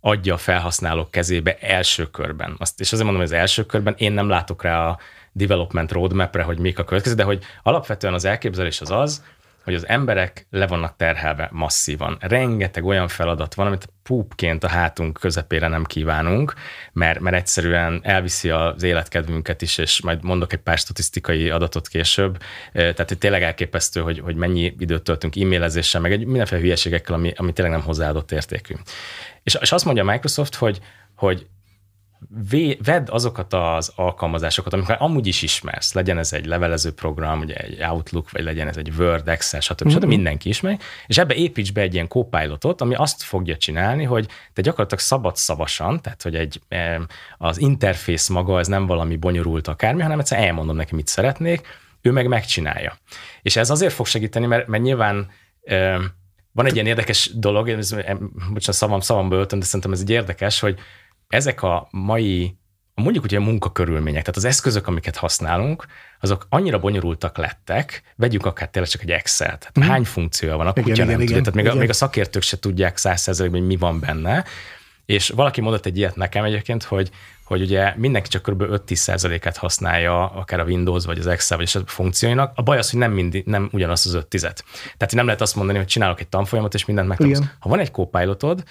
adja 0.00 0.34
a 0.34 0.38
felhasználók 0.38 1.10
kezébe 1.10 1.56
első 1.60 2.10
körben. 2.10 2.54
Azt, 2.58 2.80
és 2.80 2.92
azért 2.92 3.04
mondom, 3.04 3.22
hogy 3.22 3.32
az 3.32 3.38
első 3.40 3.66
körben 3.66 3.94
én 3.98 4.12
nem 4.12 4.28
látok 4.28 4.62
rá 4.62 4.88
a 4.88 4.98
development 5.32 5.92
roadmap-re, 5.92 6.42
hogy 6.42 6.58
mik 6.58 6.78
a 6.78 6.84
következő, 6.84 7.14
de 7.14 7.22
hogy 7.22 7.44
alapvetően 7.62 8.14
az 8.14 8.24
elképzelés 8.24 8.80
az 8.80 8.90
az, 8.90 9.24
hogy 9.66 9.74
az 9.74 9.88
emberek 9.88 10.46
le 10.50 10.66
vannak 10.66 10.96
terhelve 10.96 11.48
masszívan. 11.52 12.16
Rengeteg 12.20 12.84
olyan 12.84 13.08
feladat 13.08 13.54
van, 13.54 13.66
amit 13.66 13.88
púpként 14.02 14.64
a 14.64 14.68
hátunk 14.68 15.18
közepére 15.20 15.68
nem 15.68 15.84
kívánunk, 15.84 16.54
mert, 16.92 17.20
mert 17.20 17.36
egyszerűen 17.36 18.00
elviszi 18.02 18.50
az 18.50 18.82
életkedvünket 18.82 19.62
is, 19.62 19.78
és 19.78 20.02
majd 20.02 20.24
mondok 20.24 20.52
egy 20.52 20.58
pár 20.58 20.78
statisztikai 20.78 21.50
adatot 21.50 21.88
később. 21.88 22.38
Tehát 22.72 23.08
hogy 23.08 23.18
tényleg 23.18 23.42
elképesztő, 23.42 24.00
hogy, 24.00 24.18
hogy 24.18 24.36
mennyi 24.36 24.74
időt 24.78 25.02
töltünk 25.02 25.36
e-mailezéssel, 25.36 26.00
meg 26.00 26.12
egy 26.12 26.24
mindenféle 26.24 26.60
hülyeségekkel, 26.60 27.14
ami, 27.14 27.32
ami 27.36 27.52
tényleg 27.52 27.74
nem 27.74 27.84
hozzáadott 27.84 28.32
értékű. 28.32 28.74
És, 29.42 29.56
és 29.60 29.72
azt 29.72 29.84
mondja 29.84 30.04
Microsoft, 30.04 30.54
hogy, 30.54 30.80
hogy 31.14 31.46
vedd 32.84 33.10
azokat 33.10 33.52
az 33.52 33.92
alkalmazásokat, 33.96 34.72
amiket 34.72 35.00
amúgy 35.00 35.26
is 35.26 35.42
ismersz, 35.42 35.92
legyen 35.92 36.18
ez 36.18 36.32
egy 36.32 36.46
levelező 36.46 36.92
program, 36.92 37.40
ugye 37.40 37.54
egy 37.54 37.82
Outlook, 37.82 38.30
vagy 38.30 38.42
legyen 38.42 38.68
ez 38.68 38.76
egy 38.76 38.92
Word, 38.98 39.28
Excel, 39.28 39.60
stb. 39.60 39.88
Mm-hmm. 39.88 39.96
stb. 39.96 40.04
mindenki 40.08 40.48
ismeri, 40.48 40.78
és 41.06 41.18
ebbe 41.18 41.34
építs 41.34 41.72
be 41.72 41.80
egy 41.80 41.94
ilyen 41.94 42.08
copilotot, 42.08 42.80
ami 42.80 42.94
azt 42.94 43.22
fogja 43.22 43.56
csinálni, 43.56 44.04
hogy 44.04 44.28
te 44.52 44.62
gyakorlatilag 44.62 45.02
szabad 45.04 45.36
szavasan, 45.36 46.00
tehát 46.00 46.22
hogy 46.22 46.34
egy, 46.34 46.60
az 47.38 47.60
interfész 47.60 48.28
maga, 48.28 48.58
ez 48.58 48.66
nem 48.66 48.86
valami 48.86 49.16
bonyolult 49.16 49.68
akármi, 49.68 50.02
hanem 50.02 50.18
egyszerűen 50.18 50.46
elmondom 50.46 50.76
neki, 50.76 50.94
mit 50.94 51.06
szeretnék, 51.06 51.66
ő 52.00 52.10
meg 52.10 52.28
megcsinálja. 52.28 52.98
És 53.42 53.56
ez 53.56 53.70
azért 53.70 53.92
fog 53.92 54.06
segíteni, 54.06 54.46
mert, 54.46 54.66
mert 54.66 54.82
nyilván 54.82 55.30
van 56.52 56.66
egy 56.66 56.74
ilyen 56.74 56.86
érdekes 56.86 57.30
dolog, 57.34 57.68
ez, 57.68 57.90
bocsánat, 57.90 58.60
szavam, 58.60 59.00
szavamba 59.00 59.36
öltöm, 59.36 59.58
de 59.58 59.64
szerintem 59.64 59.92
ez 59.92 60.00
egy 60.00 60.10
érdekes, 60.10 60.60
hogy 60.60 60.78
ezek 61.28 61.62
a 61.62 61.88
mai 61.90 62.58
mondjuk 63.02 63.24
ugye 63.24 63.36
a 63.36 63.40
munkakörülmények, 63.40 64.20
tehát 64.20 64.36
az 64.36 64.44
eszközök, 64.44 64.86
amiket 64.86 65.16
használunk, 65.16 65.86
azok 66.20 66.46
annyira 66.48 66.78
bonyolultak 66.78 67.36
lettek, 67.36 68.02
vegyünk 68.16 68.46
akár 68.46 68.68
tényleg 68.68 68.90
csak 68.90 69.02
egy 69.02 69.10
Excel, 69.10 69.58
tehát 69.58 69.78
mm. 69.80 69.82
hány 69.82 70.04
funkciója 70.04 70.56
van, 70.56 70.66
a 70.66 70.72
kutya 70.72 70.92
igen, 70.92 71.06
nem 71.06 71.06
igen, 71.06 71.18
tudja, 71.18 71.36
igen, 71.36 71.42
tehát 71.42 71.54
még, 71.54 71.64
igen. 71.64 71.76
A, 71.76 71.80
még 71.80 71.88
a 71.88 71.92
szakértők 71.92 72.42
se 72.42 72.58
tudják 72.58 72.96
százszerzelékben, 72.96 73.60
hogy 73.60 73.68
mi 73.68 73.76
van 73.76 74.00
benne, 74.00 74.44
És 75.06 75.28
valaki 75.28 75.60
mondott 75.60 75.86
egy 75.86 75.96
ilyet 75.96 76.16
nekem 76.16 76.44
egyébként, 76.44 76.82
hogy, 76.82 77.10
hogy 77.44 77.60
ugye 77.60 77.94
mindenki 77.96 78.28
csak 78.28 78.42
kb. 78.42 78.62
5-10%-át 78.62 79.56
használja, 79.56 80.26
akár 80.26 80.60
a 80.60 80.64
Windows, 80.64 81.04
vagy 81.04 81.18
az 81.18 81.26
Excel, 81.26 81.56
vagy 81.56 81.70
a 81.74 81.80
funkcióinak. 81.86 82.52
A 82.54 82.62
baj 82.62 82.78
az, 82.78 82.90
hogy 82.90 82.98
nem, 82.98 83.12
mindig, 83.12 83.44
nem 83.44 83.68
ugyanaz 83.72 84.06
az 84.06 84.14
5 84.14 84.26
tizet. 84.26 84.64
Tehát 84.96 85.14
nem 85.14 85.24
lehet 85.24 85.40
azt 85.40 85.56
mondani, 85.56 85.78
hogy 85.78 85.86
csinálok 85.86 86.20
egy 86.20 86.28
tanfolyamot, 86.28 86.74
és 86.74 86.84
mindent 86.84 87.08
megtanulsz. 87.08 87.40
Ha 87.58 87.68
van 87.68 87.78
egy 87.78 87.90
copilotod, 87.90 88.62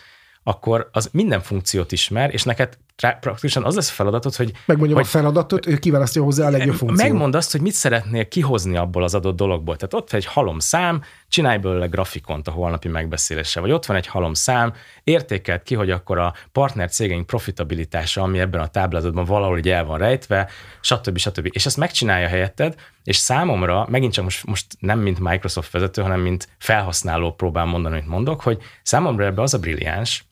akkor 0.47 0.89
az 0.91 1.09
minden 1.11 1.41
funkciót 1.41 1.91
ismer, 1.91 2.33
és 2.33 2.43
neked 2.43 2.77
praktikusan 2.95 3.63
az 3.63 3.75
lesz 3.75 3.89
a 3.89 3.93
feladatod, 3.93 4.35
hogy... 4.35 4.51
Megmondjam 4.65 4.97
hogy, 4.97 5.07
a 5.07 5.09
feladatot, 5.09 5.65
ő 5.65 5.77
kiválasztja 5.77 6.23
hozzá 6.23 6.47
a 6.47 6.49
legjobb 6.49 6.75
funkciót. 6.75 7.09
Megmond 7.09 7.35
azt, 7.35 7.51
hogy 7.51 7.61
mit 7.61 7.73
szeretnél 7.73 8.27
kihozni 8.27 8.77
abból 8.77 9.03
az 9.03 9.15
adott 9.15 9.35
dologból. 9.35 9.75
Tehát 9.75 9.93
ott 9.93 10.11
van 10.11 10.19
egy 10.19 10.27
halom 10.27 10.59
szám, 10.59 11.01
csinálj 11.27 11.57
belőle 11.57 11.85
grafikont 11.85 12.47
a 12.47 12.51
holnapi 12.51 12.87
megbeszélésre, 12.87 13.61
vagy 13.61 13.71
ott 13.71 13.85
van 13.85 13.97
egy 13.97 14.07
halom 14.07 14.33
szám, 14.33 14.73
értékelt 15.03 15.63
ki, 15.63 15.75
hogy 15.75 15.89
akkor 15.89 16.17
a 16.17 16.33
partner 16.51 16.89
cégeink 16.89 17.25
profitabilitása, 17.25 18.21
ami 18.21 18.39
ebben 18.39 18.61
a 18.61 18.67
táblázatban 18.67 19.25
valahol 19.25 19.57
így 19.57 19.69
el 19.69 19.85
van 19.85 19.97
rejtve, 19.97 20.49
stb. 20.81 21.17
stb. 21.17 21.49
És 21.51 21.65
ezt 21.65 21.77
megcsinálja 21.77 22.27
helyetted, 22.27 22.75
és 23.03 23.17
számomra, 23.17 23.85
megint 23.89 24.13
csak 24.13 24.23
most, 24.23 24.45
most 24.45 24.65
nem 24.79 24.99
mint 24.99 25.19
Microsoft 25.19 25.71
vezető, 25.71 26.01
hanem 26.01 26.19
mint 26.19 26.47
felhasználó 26.57 27.33
próbál 27.33 27.65
mondani, 27.65 27.95
amit 27.95 28.07
mondok, 28.07 28.41
hogy 28.41 28.61
számomra 28.83 29.25
ebbe 29.25 29.41
az 29.41 29.53
a 29.53 29.59
brilliáns, 29.59 30.25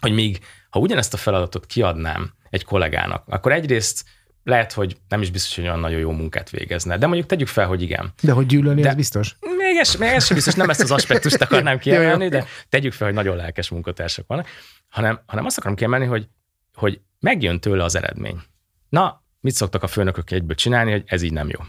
hogy 0.00 0.12
még 0.12 0.38
ha 0.70 0.80
ugyanezt 0.80 1.14
a 1.14 1.16
feladatot 1.16 1.66
kiadnám 1.66 2.32
egy 2.50 2.64
kollégának, 2.64 3.24
akkor 3.26 3.52
egyrészt 3.52 4.04
lehet, 4.44 4.72
hogy 4.72 4.96
nem 5.08 5.22
is 5.22 5.30
biztos, 5.30 5.54
hogy 5.54 5.64
olyan 5.64 5.80
nagyon 5.80 5.98
jó 5.98 6.10
munkát 6.10 6.50
végezne. 6.50 6.98
De 6.98 7.06
mondjuk 7.06 7.26
tegyük 7.26 7.48
fel, 7.48 7.66
hogy 7.66 7.82
igen. 7.82 8.12
De 8.22 8.32
hogy 8.32 8.46
gyűlölni, 8.46 8.80
de 8.80 8.88
ez 8.88 8.94
biztos? 8.94 9.36
Még 9.40 9.76
ez, 9.76 9.94
még 9.94 10.08
ez 10.08 10.24
sem 10.24 10.36
biztos, 10.36 10.54
nem 10.54 10.70
ezt 10.70 10.80
az 10.80 10.90
aspektust 10.90 11.40
akarnám 11.40 11.78
kiemelni, 11.84 12.28
de 12.28 12.44
tegyük 12.68 12.92
fel, 12.92 13.06
hogy 13.06 13.16
nagyon 13.16 13.36
lelkes 13.36 13.68
munkatársak 13.68 14.26
vannak, 14.26 14.46
hanem, 14.88 15.20
hanem 15.26 15.44
azt 15.44 15.58
akarom 15.58 15.76
kiemelni, 15.76 16.06
hogy, 16.06 16.28
hogy 16.74 17.00
megjön 17.20 17.60
tőle 17.60 17.84
az 17.84 17.96
eredmény. 17.96 18.40
Na, 18.88 19.22
mit 19.40 19.54
szoktak 19.54 19.82
a 19.82 19.86
főnökök 19.86 20.30
egyből 20.30 20.56
csinálni, 20.56 20.90
hogy 20.90 21.02
ez 21.06 21.22
így 21.22 21.32
nem 21.32 21.48
jó. 21.48 21.60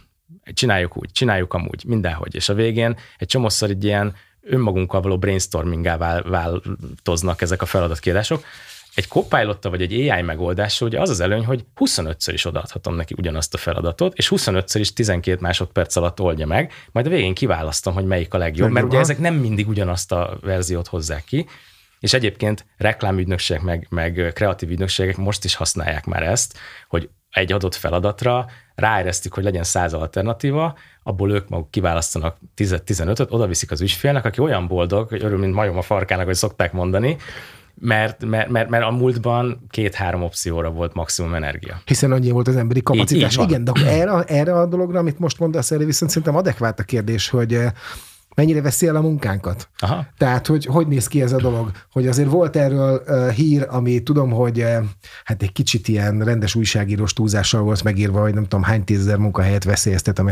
Csináljuk 0.53 0.97
úgy, 0.97 1.11
csináljuk 1.11 1.53
amúgy, 1.53 1.83
mindenhogy. 1.87 2.35
És 2.35 2.49
a 2.49 2.53
végén 2.53 2.97
egy 3.17 3.27
csomószor 3.27 3.69
egy 3.69 3.83
ilyen 3.83 4.15
önmagunkkal 4.41 5.01
való 5.01 5.17
brainstormingá 5.17 6.21
változnak 6.21 7.41
ezek 7.41 7.61
a 7.61 7.65
feladatkiadások. 7.65 8.43
Egy 8.95 9.07
copilot 9.07 9.63
vagy 9.63 9.81
egy 9.81 10.09
AI 10.09 10.21
megoldással 10.21 10.87
ugye 10.87 11.01
az 11.01 11.09
az 11.09 11.19
előny, 11.19 11.45
hogy 11.45 11.65
25-ször 11.75 12.31
is 12.33 12.45
odaadhatom 12.45 12.95
neki 12.95 13.15
ugyanazt 13.17 13.53
a 13.53 13.57
feladatot, 13.57 14.13
és 14.15 14.31
25-ször 14.35 14.77
is 14.79 14.93
12 14.93 15.37
másodperc 15.41 15.95
alatt 15.95 16.19
oldja 16.19 16.45
meg, 16.45 16.71
majd 16.91 17.05
a 17.05 17.09
végén 17.09 17.33
kiválasztom, 17.33 17.93
hogy 17.93 18.05
melyik 18.05 18.33
a 18.33 18.37
legjobb, 18.37 18.71
mert 18.71 18.85
ugye 18.85 18.99
ezek 18.99 19.19
nem 19.19 19.35
mindig 19.35 19.67
ugyanazt 19.67 20.11
a 20.11 20.37
verziót 20.41 20.87
hozzák 20.87 21.23
ki, 21.23 21.45
és 21.99 22.13
egyébként 22.13 22.65
reklámügynökségek, 22.77 23.63
meg, 23.63 23.87
meg 23.89 24.31
kreatív 24.33 24.69
ügynökségek 24.69 25.17
most 25.17 25.43
is 25.43 25.55
használják 25.55 26.05
már 26.05 26.23
ezt, 26.23 26.57
hogy 26.87 27.09
egy 27.31 27.51
adott 27.51 27.75
feladatra 27.75 28.45
ráeresztük, 28.75 29.33
hogy 29.33 29.43
legyen 29.43 29.63
száz 29.63 29.93
alternatíva, 29.93 30.77
abból 31.03 31.31
ők 31.31 31.49
maguk 31.49 31.71
kiválasztanak 31.71 32.37
10-15-öt, 32.57 33.31
oda 33.31 33.47
viszik 33.47 33.71
az 33.71 33.81
ügyfélnek, 33.81 34.25
aki 34.25 34.39
olyan 34.39 34.67
boldog, 34.67 35.09
hogy 35.09 35.23
örül, 35.23 35.37
mint 35.37 35.53
majom 35.53 35.77
a 35.77 35.81
farkának, 35.81 36.25
hogy 36.25 36.35
szokták 36.35 36.73
mondani, 36.73 37.17
mert, 37.81 38.25
mert, 38.25 38.49
mert, 38.49 38.69
mert 38.69 38.83
a 38.83 38.91
múltban 38.91 39.65
két-három 39.69 40.23
opcióra 40.23 40.69
volt 40.69 40.93
maximum 40.93 41.33
energia. 41.33 41.81
Hiszen 41.85 42.11
annyi 42.11 42.31
volt 42.31 42.47
az 42.47 42.55
emberi 42.55 42.83
kapacitás. 42.83 43.35
Így, 43.35 43.41
így 43.41 43.49
Igen, 43.49 43.63
de 43.63 43.71
erre, 43.85 44.23
erre 44.23 44.53
a 44.53 44.65
dologra, 44.65 44.99
amit 44.99 45.19
most 45.19 45.39
mondasz, 45.39 45.71
erre 45.71 45.85
viszont 45.85 46.11
szerintem 46.11 46.35
adekvát 46.35 46.79
a 46.79 46.83
kérdés, 46.83 47.29
hogy 47.29 47.53
eh, 47.53 47.71
mennyire 48.39 48.61
veszi 48.61 48.87
el 48.87 48.95
a 48.95 49.01
munkánkat. 49.01 49.69
Aha. 49.77 50.05
Tehát, 50.17 50.47
hogy 50.47 50.65
hogy 50.65 50.87
néz 50.87 51.07
ki 51.07 51.21
ez 51.21 51.31
a 51.31 51.37
dolog? 51.37 51.71
Hogy 51.91 52.07
azért 52.07 52.29
volt 52.29 52.55
erről 52.55 53.03
uh, 53.07 53.29
hír, 53.29 53.65
ami 53.69 54.03
tudom, 54.03 54.29
hogy 54.31 54.59
uh, 54.59 54.83
hát 55.23 55.41
egy 55.43 55.51
kicsit 55.51 55.87
ilyen 55.87 56.19
rendes 56.23 56.55
újságírós 56.55 57.13
túlzással 57.13 57.61
volt 57.61 57.83
megírva, 57.83 58.21
hogy 58.21 58.33
nem 58.33 58.43
tudom 58.43 58.63
hány 58.63 58.83
tízezer 58.83 59.17
munkahelyet 59.17 59.63
veszélyeztet 59.63 60.19
a 60.19 60.23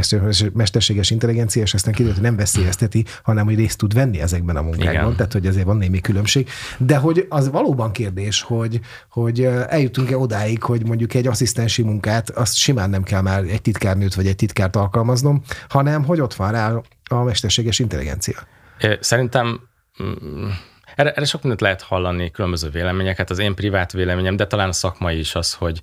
mesterséges 0.54 1.10
intelligencia, 1.10 1.62
és 1.62 1.74
aztán 1.74 1.94
kiderült, 1.94 2.18
hogy 2.20 2.28
nem 2.28 2.36
veszélyezteti, 2.36 3.06
hanem 3.24 3.46
hogy 3.46 3.56
részt 3.56 3.78
tud 3.78 3.94
venni 3.94 4.22
ezekben 4.22 4.56
a 4.56 4.62
munkákban. 4.62 4.94
Igen. 4.94 5.16
Tehát, 5.16 5.34
hogy 5.34 5.48
azért 5.48 5.66
van 5.66 5.78
némi 5.78 6.02
különbség. 6.02 6.50
De 6.78 6.98
hogy 6.98 7.26
az 7.30 7.50
valóban 7.50 7.92
kérdés, 7.92 8.42
hogy, 8.42 8.80
hogy 9.10 9.42
eljutunk-e 9.68 10.18
odáig, 10.18 10.64
hogy 10.64 10.86
mondjuk 10.86 11.14
egy 11.14 11.28
asszisztensi 11.28 11.84
munkát, 11.84 12.30
azt 12.30 12.56
simán 12.56 12.90
nem 12.90 13.04
kell 13.04 13.22
már 13.22 13.44
egy 13.44 13.62
titkárnőt 13.62 14.16
vagy 14.16 14.28
egy 14.28 14.36
titkárt 14.36 14.76
alkalmaznom, 14.76 15.42
hanem 15.70 16.04
hogy 16.04 16.22
ott 16.22 16.34
van 16.34 16.52
rá 16.52 16.82
a 17.08 17.24
mesterséges 17.24 17.80
intelligencia? 17.80 18.48
Szerintem 19.00 19.70
mm, 20.04 20.50
erre, 20.96 21.12
erre 21.12 21.26
sok 21.26 21.42
mindent 21.42 21.62
lehet 21.62 21.82
hallani, 21.82 22.32
különböző 22.32 22.70
véleményeket. 22.70 23.30
Az 23.30 23.40
én 23.40 23.56
privát 23.56 23.92
véleményem, 23.92 24.36
de 24.36 24.48
talán 24.48 24.70
a 24.70 24.74
szakmai 24.74 25.20
is 25.20 25.36
az, 25.36 25.54
hogy, 25.54 25.82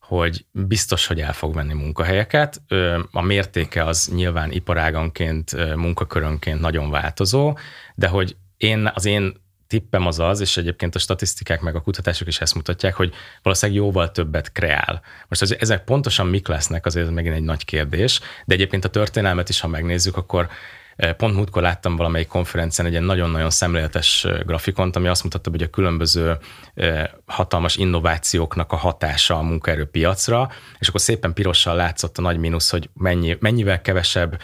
hogy 0.00 0.44
biztos, 0.50 1.06
hogy 1.06 1.20
el 1.20 1.32
fog 1.32 1.54
venni 1.54 1.74
munkahelyeket. 1.74 2.62
A 3.10 3.22
mértéke 3.22 3.84
az 3.84 4.10
nyilván 4.14 4.52
iparáganként, 4.52 5.74
munkakörönként 5.76 6.60
nagyon 6.60 6.90
változó, 6.90 7.58
de 7.94 8.08
hogy 8.08 8.36
én, 8.56 8.90
az 8.94 9.04
én 9.04 9.44
tippem 9.66 10.06
az 10.06 10.18
az, 10.18 10.40
és 10.40 10.56
egyébként 10.56 10.94
a 10.94 10.98
statisztikák 10.98 11.60
meg 11.60 11.74
a 11.74 11.80
kutatások 11.80 12.28
is 12.28 12.40
ezt 12.40 12.54
mutatják, 12.54 12.94
hogy 12.94 13.12
valószínűleg 13.42 13.82
jóval 13.82 14.10
többet 14.10 14.52
kreál. 14.52 15.02
Most 15.28 15.42
az, 15.42 15.56
ezek 15.58 15.84
pontosan 15.84 16.26
mik 16.26 16.48
lesznek, 16.48 16.86
azért 16.86 17.06
ez 17.06 17.12
megint 17.12 17.34
egy 17.34 17.42
nagy 17.42 17.64
kérdés, 17.64 18.20
de 18.44 18.54
egyébként 18.54 18.84
a 18.84 18.88
történelmet 18.88 19.48
is, 19.48 19.60
ha 19.60 19.68
megnézzük, 19.68 20.16
akkor 20.16 20.48
eh, 20.96 21.12
Pont 21.12 21.34
múltkor 21.34 21.62
láttam 21.62 21.96
valamelyik 21.96 22.28
konferencián 22.28 22.86
egy 22.86 22.92
ilyen 22.92 23.04
nagyon-nagyon 23.04 23.50
szemléletes 23.50 24.24
eh, 24.24 24.40
grafikont, 24.40 24.96
ami 24.96 25.08
azt 25.08 25.22
mutatta, 25.22 25.50
hogy 25.50 25.62
a 25.62 25.70
különböző 25.70 26.38
eh, 26.74 27.04
hatalmas 27.26 27.76
innovációknak 27.76 28.72
a 28.72 28.76
hatása 28.76 29.38
a 29.38 29.42
munkaerőpiacra, 29.42 30.50
és 30.78 30.88
akkor 30.88 31.00
szépen 31.00 31.32
pirossal 31.32 31.76
látszott 31.76 32.18
a 32.18 32.22
nagy 32.22 32.38
mínusz, 32.38 32.70
hogy 32.70 32.90
mennyi, 32.94 33.36
mennyivel 33.40 33.80
kevesebb 33.80 34.38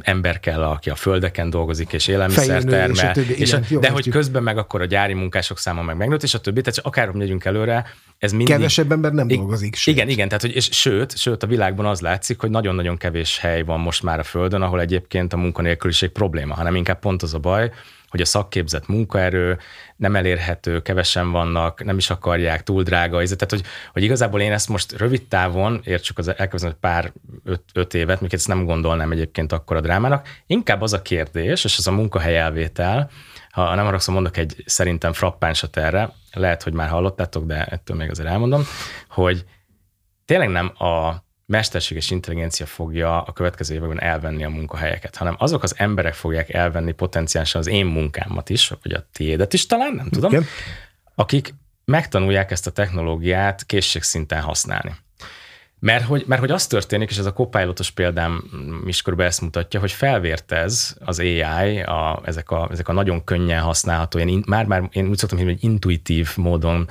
ember 0.00 0.40
kell, 0.40 0.62
aki 0.62 0.90
a 0.90 0.94
földeken 0.94 1.50
dolgozik 1.50 1.92
és 1.92 2.08
élelmiszer 2.08 2.62
termel, 2.62 3.14
és, 3.16 3.28
és 3.28 3.48
igen, 3.48 3.80
de 3.80 3.88
hogy 3.88 4.08
közben 4.08 4.42
meg 4.42 4.58
akkor 4.58 4.80
a 4.80 4.84
gyári 4.84 5.12
munkások 5.12 5.58
száma 5.58 5.82
meg 5.82 5.96
megnőtt, 5.96 6.22
és 6.22 6.34
a 6.34 6.40
többi, 6.40 6.60
tehát 6.60 6.78
akárhogy 6.78 7.16
megyünk 7.16 7.44
előre, 7.44 7.86
ez 8.18 8.30
mindig... 8.30 8.54
Kevesebb 8.54 8.92
ember 8.92 9.12
nem 9.12 9.26
dolgozik. 9.26 9.74
Sőt. 9.74 9.94
Igen, 9.94 10.08
igen, 10.08 10.26
tehát 10.26 10.42
hogy, 10.42 10.54
és 10.54 10.68
sőt, 10.72 11.16
sőt, 11.16 11.42
a 11.42 11.46
világban 11.46 11.86
az 11.86 12.00
látszik, 12.00 12.40
hogy 12.40 12.50
nagyon-nagyon 12.50 12.96
kevés 12.96 13.38
hely 13.38 13.62
van 13.62 13.80
most 13.80 14.02
már 14.02 14.18
a 14.18 14.22
Földön, 14.22 14.62
ahol 14.62 14.80
egyébként 14.80 15.32
a 15.32 15.36
munkanélküliség 15.36 16.08
probléma, 16.08 16.54
hanem 16.54 16.74
inkább 16.74 16.98
pont 16.98 17.22
az 17.22 17.34
a 17.34 17.38
baj, 17.38 17.72
hogy 18.10 18.20
a 18.20 18.24
szakképzett 18.24 18.86
munkaerő 18.86 19.58
nem 19.96 20.16
elérhető, 20.16 20.82
kevesen 20.82 21.30
vannak, 21.30 21.84
nem 21.84 21.96
is 21.96 22.10
akarják, 22.10 22.62
túl 22.62 22.82
drága. 22.82 23.22
Tehát, 23.22 23.50
hogy, 23.50 23.62
hogy 23.92 24.02
igazából 24.02 24.40
én 24.40 24.52
ezt 24.52 24.68
most 24.68 24.92
rövid 24.92 25.26
távon, 25.26 25.80
értsük 25.84 26.18
az 26.18 26.28
elkövetkező 26.28 26.72
pár 26.80 27.12
öt, 27.44 27.62
öt 27.72 27.94
évet, 27.94 28.20
mikor 28.20 28.38
ezt 28.38 28.48
nem 28.48 28.64
gondolnám 28.64 29.12
egyébként 29.12 29.52
akkor 29.52 29.76
a 29.76 29.80
drámának, 29.80 30.28
inkább 30.46 30.82
az 30.82 30.92
a 30.92 31.02
kérdés, 31.02 31.64
és 31.64 31.78
az 31.78 31.86
a 31.86 31.92
munkahely 31.92 32.38
elvétel, 32.38 33.10
ha 33.50 33.74
nem 33.74 33.84
haragszom, 33.84 34.14
mondok 34.14 34.36
egy 34.36 34.62
szerintem 34.66 35.12
frappánsat 35.12 35.76
erre, 35.76 36.12
lehet, 36.32 36.62
hogy 36.62 36.72
már 36.72 36.88
hallottátok, 36.88 37.46
de 37.46 37.64
ettől 37.64 37.96
még 37.96 38.10
azért 38.10 38.28
elmondom, 38.28 38.62
hogy 39.08 39.44
tényleg 40.24 40.48
nem 40.48 40.72
a 40.78 41.24
mesterséges 41.50 42.10
intelligencia 42.10 42.66
fogja 42.66 43.22
a 43.22 43.32
következő 43.32 43.74
években 43.74 44.00
elvenni 44.00 44.44
a 44.44 44.48
munkahelyeket, 44.48 45.16
hanem 45.16 45.34
azok 45.38 45.62
az 45.62 45.74
emberek 45.76 46.14
fogják 46.14 46.52
elvenni 46.52 46.92
potenciálisan 46.92 47.60
az 47.60 47.66
én 47.66 47.86
munkámat 47.86 48.50
is, 48.50 48.72
vagy 48.82 48.92
a 48.92 49.06
tiédet 49.12 49.52
is 49.52 49.66
talán, 49.66 49.92
nem 49.94 50.08
tudom, 50.08 50.30
Igen. 50.30 50.44
akik 51.14 51.54
megtanulják 51.84 52.50
ezt 52.50 52.66
a 52.66 52.70
technológiát 52.70 53.66
készségszinten 53.66 54.40
használni. 54.40 54.94
Mert 55.78 56.04
hogy, 56.04 56.24
mert 56.26 56.40
hogy 56.40 56.50
az 56.50 56.66
történik, 56.66 57.10
és 57.10 57.18
ez 57.18 57.26
a 57.26 57.32
copilotos 57.32 57.90
példám 57.90 58.44
is 58.86 59.02
körülbelül 59.02 59.32
ezt 59.32 59.40
mutatja, 59.40 59.80
hogy 59.80 59.92
felvértez 59.92 60.96
az 61.04 61.18
AI, 61.18 61.80
a, 61.80 62.22
ezek, 62.24 62.50
a, 62.50 62.68
ezek 62.70 62.88
a 62.88 62.92
nagyon 62.92 63.24
könnyen 63.24 63.60
használható, 63.60 64.18
ilyen, 64.18 64.44
már, 64.46 64.66
már 64.66 64.88
én 64.92 65.08
úgy 65.08 65.18
szoktam 65.18 65.38
hívni, 65.38 65.52
hogy 65.52 65.64
intuitív 65.64 66.36
módon 66.36 66.88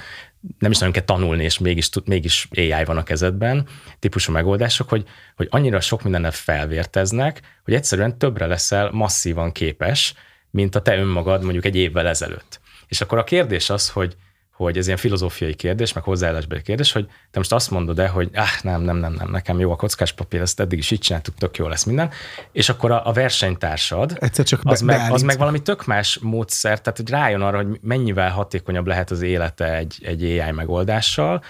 nem 0.60 0.72
is 0.72 0.78
nagyon 0.78 0.94
kell 0.94 1.04
tanulni, 1.04 1.44
és 1.44 1.58
mégis, 1.58 1.90
mégis 2.06 2.48
AI 2.56 2.84
van 2.86 2.98
a 2.98 3.04
kezedben, 3.04 3.68
típusú 4.00 4.32
megoldások, 4.32 4.90
hogy, 4.90 5.06
hogy 5.36 5.48
annyira 5.50 5.80
sok 5.80 6.04
mindennel 6.04 6.32
felvérteznek, 6.32 7.42
hogy 7.64 7.74
egyszerűen 7.74 8.18
többre 8.18 8.46
leszel 8.46 8.92
masszívan 8.92 9.52
képes, 9.52 10.14
mint 10.52 10.76
a 10.76 10.82
te 10.82 10.98
önmagad 10.98 11.44
mondjuk 11.44 11.66
egy 11.66 11.76
évvel 11.76 12.08
ezelőtt. 12.08 12.60
És 12.88 13.02
akkor 13.02 13.18
a 13.18 13.24
kérdés 13.24 13.70
az, 13.70 13.90
hogy, 13.90 14.16
hogy 14.66 14.78
ez 14.78 14.86
ilyen 14.86 14.98
filozófiai 14.98 15.56
kérdés, 15.56 15.94
meg 15.94 16.04
hozzáállásbeli 16.04 16.62
kérdés, 16.62 16.92
hogy 16.92 17.06
te 17.06 17.38
most 17.40 17.52
azt 17.52 17.72
mondod-e, 17.72 18.08
hogy 18.08 18.30
ah, 18.34 18.48
nem, 18.62 18.82
nem, 18.82 18.98
nem, 18.98 19.14
nem, 19.14 19.32
nekem 19.32 19.60
jó 19.60 19.72
a 19.72 19.76
kockás 19.76 20.14
papír, 20.14 20.42
ezt 20.42 20.60
eddig 20.60 20.80
is 20.80 20.92
így 20.92 21.00
csináltuk, 21.00 21.36
tök 21.36 21.58
jó 21.58 21.68
lesz 21.68 21.84
minden, 21.84 22.10
és 22.52 22.70
akkor 22.70 22.92
a, 22.92 23.08
a 23.08 23.12
versenytársad, 23.12 24.18
Egyszer 24.20 24.46
csak 24.46 24.60
az, 24.64 24.82
meg, 24.82 25.12
az 25.12 25.22
meg 25.22 25.38
valami 25.38 25.62
tök 25.62 25.86
más 25.86 26.20
módszer, 26.22 26.82
tehát 26.82 26.98
hogy 26.98 27.10
rájön 27.10 27.42
arra, 27.42 27.58
hogy 27.58 27.80
mennyivel 27.82 28.30
hatékonyabb 28.30 28.88
lehet 28.88 29.12
az 29.12 29.22
élete 29.22 29.76
egy, 29.76 29.98
egy 30.02 30.24
AI 30.24 30.52
megoldással, 30.52 31.44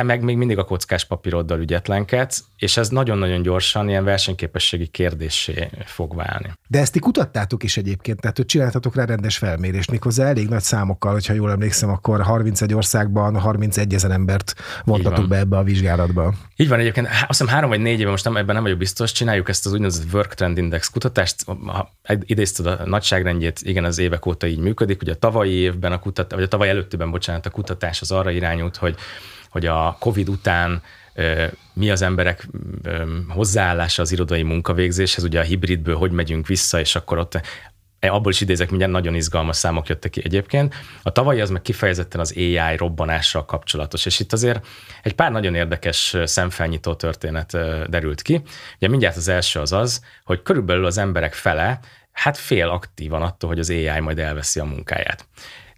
te 0.00 0.06
meg 0.06 0.22
még 0.22 0.36
mindig 0.36 0.58
a 0.58 0.64
kockás 0.64 1.04
papíroddal 1.04 1.60
ügyetlenkedsz, 1.60 2.44
és 2.56 2.76
ez 2.76 2.88
nagyon-nagyon 2.88 3.42
gyorsan 3.42 3.88
ilyen 3.88 4.04
versenyképességi 4.04 4.86
kérdésé 4.86 5.70
fog 5.84 6.16
válni. 6.16 6.52
De 6.68 6.78
ezt 6.78 6.92
ti 6.92 6.98
kutattátok 6.98 7.62
is 7.62 7.76
egyébként, 7.76 8.20
tehát 8.20 8.36
hogy 8.36 8.46
csináltatok 8.46 8.94
rá 8.94 9.04
rendes 9.04 9.38
felmérést, 9.38 9.90
méghozzá 9.90 10.26
elég 10.26 10.48
nagy 10.48 10.62
számokkal, 10.62 11.12
hogyha 11.12 11.32
jól 11.32 11.50
emlékszem, 11.50 11.90
akkor 11.90 12.22
31 12.22 12.74
országban 12.74 13.40
31 13.40 13.94
ezer 13.94 14.10
embert 14.10 14.54
vontatok 14.84 15.28
be 15.28 15.36
ebbe 15.36 15.56
a 15.56 15.62
vizsgálatba. 15.62 16.34
Így 16.56 16.68
van 16.68 16.78
egyébként, 16.78 17.06
azt 17.06 17.26
hiszem 17.26 17.46
három 17.46 17.68
vagy 17.68 17.80
négy 17.80 18.00
éve, 18.00 18.10
most 18.10 18.24
nem, 18.24 18.36
ebben 18.36 18.54
nem 18.54 18.62
vagyok 18.62 18.78
biztos, 18.78 19.12
csináljuk 19.12 19.48
ezt 19.48 19.66
az 19.66 19.72
úgynevezett 19.72 20.12
Work 20.12 20.34
Trend 20.34 20.58
Index 20.58 20.88
kutatást, 20.88 21.44
ha 21.66 21.90
idézted 22.20 22.66
a 22.66 22.80
nagyságrendjét, 22.84 23.60
igen, 23.62 23.84
az 23.84 23.98
évek 23.98 24.26
óta 24.26 24.46
így 24.46 24.58
működik, 24.58 25.02
ugye 25.02 25.12
a 25.12 25.16
tavalyi 25.16 25.52
évben 25.52 25.92
a 25.92 25.98
kutatás, 25.98 26.34
vagy 26.34 26.46
a 26.46 26.48
tavaly 26.48 26.68
előttében, 26.68 27.10
bocsánat, 27.10 27.46
a 27.46 27.50
kutatás 27.50 28.00
az 28.00 28.10
arra 28.10 28.30
irányult, 28.30 28.76
hogy 28.76 28.96
hogy 29.50 29.66
a 29.66 29.96
COVID 30.00 30.28
után 30.28 30.82
mi 31.72 31.90
az 31.90 32.02
emberek 32.02 32.48
hozzáállása 33.28 34.02
az 34.02 34.12
irodai 34.12 34.42
munkavégzéshez, 34.42 35.24
ugye 35.24 35.40
a 35.40 35.42
hibridből 35.42 35.96
hogy 35.96 36.10
megyünk 36.10 36.46
vissza, 36.46 36.80
és 36.80 36.96
akkor 36.96 37.18
ott 37.18 37.40
e, 37.98 38.12
abból 38.12 38.32
is 38.32 38.40
idézek, 38.40 38.68
mindjárt 38.68 38.92
nagyon 38.92 39.14
izgalmas 39.14 39.56
számok 39.56 39.88
jöttek 39.88 40.10
ki 40.10 40.20
egyébként. 40.24 40.74
A 41.02 41.12
tavalyi 41.12 41.40
az 41.40 41.50
meg 41.50 41.62
kifejezetten 41.62 42.20
az 42.20 42.34
AI 42.36 42.76
robbanással 42.76 43.44
kapcsolatos, 43.44 44.06
és 44.06 44.20
itt 44.20 44.32
azért 44.32 44.66
egy 45.02 45.14
pár 45.14 45.30
nagyon 45.30 45.54
érdekes 45.54 46.16
szemfelnyitó 46.24 46.94
történet 46.94 47.50
derült 47.88 48.22
ki. 48.22 48.42
Ugye 48.76 48.88
mindjárt 48.88 49.16
az 49.16 49.28
első 49.28 49.60
az 49.60 49.72
az, 49.72 50.04
hogy 50.24 50.42
körülbelül 50.42 50.84
az 50.84 50.98
emberek 50.98 51.34
fele 51.34 51.80
hát 52.12 52.36
fél 52.36 52.68
aktívan 52.68 53.22
attól, 53.22 53.48
hogy 53.48 53.58
az 53.58 53.70
AI 53.70 54.00
majd 54.00 54.18
elveszi 54.18 54.60
a 54.60 54.64
munkáját 54.64 55.26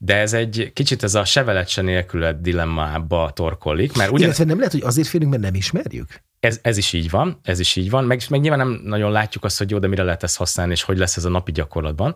de 0.04 0.16
ez 0.16 0.32
egy 0.32 0.70
kicsit 0.72 1.02
ez 1.02 1.14
a 1.14 1.24
se 1.24 1.82
nélkület 1.82 2.40
dilemmába 2.40 3.30
torkollik. 3.34 3.96
Mert 3.96 4.10
ugyan... 4.10 4.22
Illetve 4.22 4.44
nem 4.44 4.56
lehet, 4.56 4.72
hogy 4.72 4.82
azért 4.82 5.08
félünk, 5.08 5.30
mert 5.30 5.42
nem 5.42 5.54
ismerjük? 5.54 6.22
Ez, 6.40 6.58
ez 6.62 6.76
is 6.76 6.92
így 6.92 7.10
van, 7.10 7.38
ez 7.42 7.58
is 7.58 7.76
így 7.76 7.90
van, 7.90 8.04
meg, 8.04 8.20
meg 8.28 8.40
nyilván 8.40 8.58
nem 8.58 8.80
nagyon 8.84 9.10
látjuk 9.10 9.44
azt, 9.44 9.58
hogy 9.58 9.70
jó, 9.70 9.78
de 9.78 9.86
mire 9.86 10.02
lehet 10.02 10.22
ezt 10.22 10.36
használni, 10.36 10.72
és 10.72 10.82
hogy 10.82 10.98
lesz 10.98 11.16
ez 11.16 11.24
a 11.24 11.28
napi 11.28 11.52
gyakorlatban. 11.52 12.14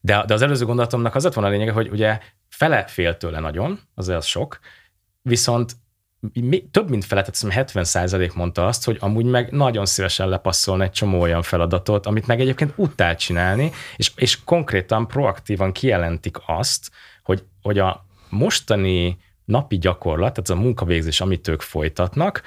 De, 0.00 0.24
de 0.26 0.34
az 0.34 0.42
előző 0.42 0.64
gondolatomnak 0.64 1.14
az 1.14 1.34
van 1.34 1.44
a 1.44 1.48
lényege, 1.48 1.72
hogy 1.72 1.88
ugye 1.88 2.18
fele 2.48 2.84
fél 2.86 3.16
tőle 3.16 3.40
nagyon, 3.40 3.80
az 3.94 4.08
az 4.08 4.26
sok, 4.26 4.58
viszont 5.22 5.76
több 6.70 6.90
mint 6.90 7.04
fele, 7.04 7.22
tehát 7.22 7.54
70 7.54 7.84
százalék 7.84 8.32
mondta 8.32 8.66
azt, 8.66 8.84
hogy 8.84 8.96
amúgy 9.00 9.24
meg 9.24 9.50
nagyon 9.50 9.86
szívesen 9.86 10.28
lepasszolna 10.28 10.82
egy 10.82 10.90
csomó 10.90 11.20
olyan 11.20 11.42
feladatot, 11.42 12.06
amit 12.06 12.26
meg 12.26 12.40
egyébként 12.40 12.72
utál 12.76 13.16
csinálni, 13.16 13.72
és, 13.96 14.10
és 14.16 14.44
konkrétan 14.44 15.06
proaktívan 15.06 15.72
kijelentik 15.72 16.36
azt, 16.46 16.90
hogy, 17.22 17.44
hogy 17.62 17.78
a 17.78 18.04
mostani 18.28 19.18
napi 19.44 19.78
gyakorlat, 19.78 20.32
tehát 20.32 20.50
az 20.50 20.56
a 20.56 20.60
munkavégzés, 20.60 21.20
amit 21.20 21.48
ők 21.48 21.60
folytatnak, 21.60 22.42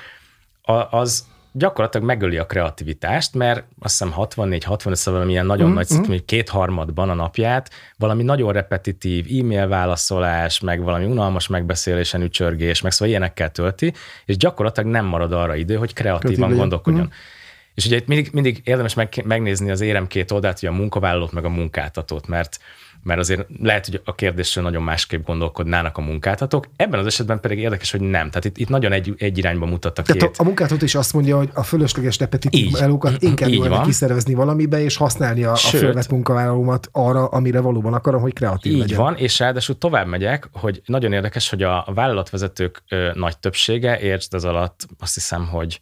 az 0.90 1.32
gyakorlatilag 1.56 2.08
megöli 2.08 2.38
a 2.38 2.46
kreativitást, 2.46 3.34
mert 3.34 3.64
azt 3.80 4.04
hiszem 4.04 4.14
64-65 4.18 4.94
szóval 4.94 5.20
valamilyen 5.20 5.46
nagyon 5.46 5.70
mm, 5.70 5.74
nagy 5.74 5.88
mm. 6.10 6.16
kétharmadban 6.26 7.10
a 7.10 7.14
napját, 7.14 7.70
valami 7.98 8.24
nagyon 8.24 8.54
repetitív 8.54 9.26
e-mail 9.40 9.68
válaszolás, 9.68 10.60
meg 10.60 10.84
valami 10.84 11.06
unalmas 11.06 11.48
megbeszélésen 11.48 12.22
ücsörgés, 12.22 12.82
meg 12.82 12.92
szóval 12.92 13.08
ilyenekkel 13.08 13.52
tölti, 13.52 13.94
és 14.26 14.38
gyakorlatilag 14.38 14.90
nem 14.90 15.06
marad 15.06 15.34
arra 15.34 15.56
idő, 15.56 15.76
hogy 15.76 15.94
kreatívan 15.94 16.34
Kreatív 16.36 16.58
gondolkodjon. 16.58 17.06
Mm. 17.06 17.12
És 17.74 17.86
ugye 17.86 17.96
itt 17.96 18.08
mindig, 18.08 18.30
mindig 18.34 18.62
érdemes 18.64 18.94
meg, 18.94 19.24
megnézni 19.26 19.72
az 19.72 19.82
érem 19.82 20.08
két 20.08 20.32
oldalt, 20.32 20.60
hogy 20.60 20.70
a 20.70 20.72
munkavállalót 20.72 21.32
meg 21.32 21.46
a 21.46 21.50
munkáltatót, 21.50 22.28
mert 22.28 22.60
mert 23.04 23.20
azért 23.20 23.48
lehet, 23.62 23.86
hogy 23.86 24.02
a 24.06 24.16
kérdésről 24.16 24.64
nagyon 24.64 24.84
másképp 24.84 25.26
gondolkodnának 25.26 25.98
a 25.98 26.02
munkáltatók. 26.02 26.68
Ebben 26.76 27.00
az 27.00 27.06
esetben 27.06 27.40
pedig 27.40 27.60
érdekes, 27.60 27.92
hogy 27.92 28.02
nem. 28.02 28.28
Tehát 28.28 28.46
itt, 28.46 28.58
itt 28.58 28.70
nagyon 28.70 28.92
egy, 28.92 29.14
egy 29.18 29.38
irányba 29.38 29.66
mutattak 29.66 30.06
Tehát 30.06 30.22
két. 30.22 30.38
A, 30.38 30.42
a 30.42 30.46
munkáltató 30.46 30.86
is 30.86 30.96
azt 30.96 31.14
mondja, 31.14 31.38
hogy 31.38 31.50
a 31.54 31.64
fölösleges 31.64 32.20
repetitív 32.20 32.76
elókat 32.80 33.22
inkább 33.22 33.50
jó 33.50 33.82
kiszervezni 33.82 34.34
valamibe, 34.34 34.84
és 34.84 34.98
használni 34.98 35.44
a, 35.44 35.56
Sőt, 35.56 35.74
a 35.74 35.78
fölvett 35.78 36.10
munkavállalómat 36.10 36.90
arra, 36.92 37.26
amire 37.26 37.60
valóban 37.60 37.94
akarom, 37.94 38.22
hogy 38.22 38.34
kreatív 38.34 38.72
Így 38.72 38.80
legyen. 38.80 38.98
van, 38.98 39.16
és 39.16 39.40
ráadásul 39.40 39.78
tovább 39.78 40.08
megyek, 40.08 40.50
hogy 40.52 40.82
nagyon 40.86 41.14
érdekes, 41.14 41.50
hogy 41.50 41.64
a 41.64 41.88
vállalatvezetők 41.96 42.84
ö, 42.90 43.12
nagy 43.14 43.38
többsége, 43.38 44.00
értsd 44.00 44.34
ez 44.34 44.44
alatt 44.44 44.88
azt 45.00 45.14
hiszem, 45.14 45.48
hogy 45.48 45.82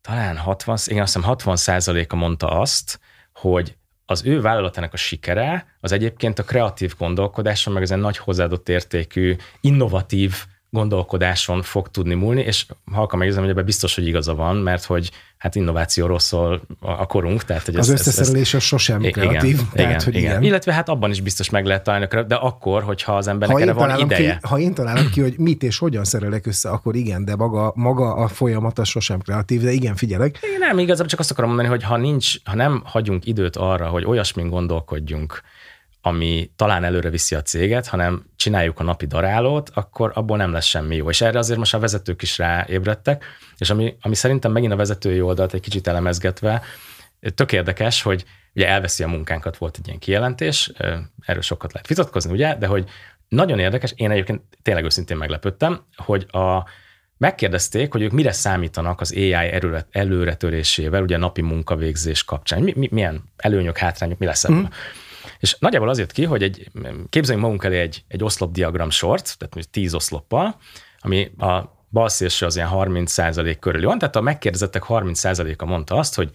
talán 0.00 0.36
60, 0.36 0.76
igen, 0.86 1.02
azt 1.02 1.14
hiszem 1.14 1.28
60 1.28 1.56
százaléka 1.56 2.16
mondta 2.16 2.46
azt, 2.46 3.00
hogy 3.32 3.76
az 4.06 4.26
ő 4.26 4.40
vállalatának 4.40 4.92
a 4.92 4.96
sikere 4.96 5.66
az 5.80 5.92
egyébként 5.92 6.38
a 6.38 6.42
kreatív 6.42 6.94
gondolkodáson, 6.98 7.72
meg 7.72 7.82
ezen 7.82 7.98
nagy 7.98 8.16
hozzáadott 8.16 8.68
értékű, 8.68 9.36
innovatív 9.60 10.34
gondolkodáson 10.74 11.62
fog 11.62 11.88
tudni 11.88 12.14
múlni, 12.14 12.40
és 12.40 12.66
halkan 12.92 13.18
megjegyzem, 13.18 13.44
hogy 13.44 13.52
ebben 13.52 13.64
biztos, 13.64 13.94
hogy 13.94 14.06
igaza 14.06 14.34
van, 14.34 14.56
mert 14.56 14.84
hogy 14.84 15.10
hát 15.38 15.54
innovációról 15.54 16.18
szól 16.18 16.62
a 16.80 17.06
korunk. 17.06 17.44
Tehát, 17.44 17.64
hogy 17.64 17.76
az 17.76 17.90
ez, 17.90 18.00
összeszerelés 18.00 18.54
ez, 18.54 18.60
az 18.60 18.66
sosem 18.66 19.00
kreatív. 19.00 19.54
Igen, 19.54 19.68
tehát, 19.72 19.90
igen, 19.90 20.00
hogy 20.04 20.14
igen. 20.14 20.30
igen. 20.30 20.42
Illetve 20.42 20.72
hát 20.72 20.88
abban 20.88 21.10
is 21.10 21.20
biztos 21.20 21.50
meg 21.50 21.66
lehet 21.66 21.82
találni, 21.82 22.08
de 22.26 22.34
akkor, 22.34 22.82
hogyha 22.82 23.16
az 23.16 23.26
embernek 23.26 23.56
ha 23.56 23.62
erre 23.62 23.72
van 23.72 23.98
ideje. 23.98 24.38
Ki, 24.42 24.48
ha 24.48 24.58
én 24.58 24.74
találom 24.74 25.10
ki, 25.10 25.20
hogy 25.20 25.34
mit 25.38 25.62
és 25.62 25.78
hogyan 25.78 26.04
szerelek 26.04 26.46
össze, 26.46 26.70
akkor 26.70 26.94
igen, 26.94 27.24
de 27.24 27.36
maga, 27.36 27.72
maga 27.74 28.14
a 28.14 28.28
folyamat 28.28 28.78
az 28.78 28.88
sosem 28.88 29.20
kreatív, 29.20 29.62
de 29.62 29.70
igen, 29.70 29.94
figyelek. 29.94 30.38
Én 30.42 30.58
nem, 30.58 30.78
igazából 30.78 31.10
csak 31.10 31.20
azt 31.20 31.30
akarom 31.30 31.50
mondani, 31.50 31.70
hogy 31.72 31.82
ha 31.82 31.96
nincs, 31.96 32.34
ha 32.44 32.54
nem 32.54 32.82
hagyunk 32.84 33.26
időt 33.26 33.56
arra, 33.56 33.86
hogy 33.86 34.04
olyasmin 34.04 34.48
gondolkodjunk, 34.48 35.42
ami 36.06 36.50
talán 36.56 36.84
előre 36.84 37.10
viszi 37.10 37.34
a 37.34 37.42
céget, 37.42 37.86
hanem 37.86 38.24
csináljuk 38.36 38.78
a 38.78 38.82
napi 38.82 39.06
darálót, 39.06 39.70
akkor 39.74 40.10
abból 40.14 40.36
nem 40.36 40.52
lesz 40.52 40.64
semmi 40.64 40.96
jó. 40.96 41.10
És 41.10 41.20
erre 41.20 41.38
azért 41.38 41.58
most 41.58 41.74
a 41.74 41.78
vezetők 41.78 42.22
is 42.22 42.38
ráébredtek, 42.38 43.24
és 43.58 43.70
ami, 43.70 43.96
ami 44.00 44.14
szerintem 44.14 44.52
megint 44.52 44.72
a 44.72 44.76
vezetői 44.76 45.20
oldalt 45.20 45.54
egy 45.54 45.60
kicsit 45.60 45.86
elemezgetve, 45.86 46.62
tök 47.34 47.52
érdekes, 47.52 48.02
hogy 48.02 48.24
ugye 48.54 48.68
elveszi 48.68 49.02
a 49.02 49.08
munkánkat, 49.08 49.56
volt 49.56 49.76
egy 49.78 49.86
ilyen 49.86 49.98
kijelentés, 49.98 50.72
erről 51.20 51.42
sokat 51.42 51.72
lehet 51.72 51.88
vitatkozni, 51.88 52.32
ugye, 52.32 52.56
de 52.56 52.66
hogy 52.66 52.88
nagyon 53.28 53.58
érdekes, 53.58 53.92
én 53.96 54.10
egyébként 54.10 54.42
tényleg 54.62 54.84
őszintén 54.84 55.16
meglepődtem, 55.16 55.84
hogy 55.96 56.26
a, 56.30 56.68
megkérdezték, 57.16 57.92
hogy 57.92 58.02
ők 58.02 58.12
mire 58.12 58.32
számítanak 58.32 59.00
az 59.00 59.12
AI 59.16 59.32
előre, 59.32 59.86
előretörésével, 59.90 61.02
ugye 61.02 61.16
napi 61.16 61.42
munkavégzés 61.42 62.24
kapcsán. 62.24 62.62
Mi, 62.62 62.72
mi, 62.76 62.88
milyen 62.90 63.22
előnyök, 63.36 63.78
hátrányok, 63.78 64.18
mi 64.18 64.26
lesz 64.26 64.44
ebből? 64.44 64.58
Mm. 64.58 64.66
És 65.38 65.56
nagyjából 65.58 65.88
az 65.88 65.98
jött 65.98 66.12
ki, 66.12 66.24
hogy 66.24 66.42
egy, 66.42 66.70
képzeljünk 67.08 67.46
magunk 67.46 67.64
elé 67.64 67.80
egy, 67.80 68.04
egy 68.08 68.24
oszlopdiagram 68.24 68.90
sort, 68.90 69.38
tehát 69.38 69.68
10 69.70 69.94
oszloppal, 69.94 70.56
ami 70.98 71.30
a 71.38 71.62
bal 71.90 72.08
szélső 72.08 72.46
az 72.46 72.56
ilyen 72.56 72.68
30% 72.72 73.56
körül 73.60 73.84
van, 73.84 73.98
tehát 73.98 74.16
a 74.16 74.20
megkérdezettek 74.20 74.82
30%-a 74.88 75.64
mondta 75.64 75.96
azt, 75.96 76.14
hogy 76.14 76.30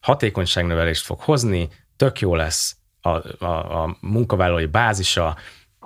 hatékonyságnövelést 0.00 1.04
fog 1.04 1.20
hozni, 1.20 1.68
tök 1.96 2.20
jó 2.20 2.34
lesz 2.34 2.76
a, 3.00 3.44
a, 3.44 3.82
a 3.82 3.96
munkavállalói 4.00 4.66
bázisa, 4.66 5.36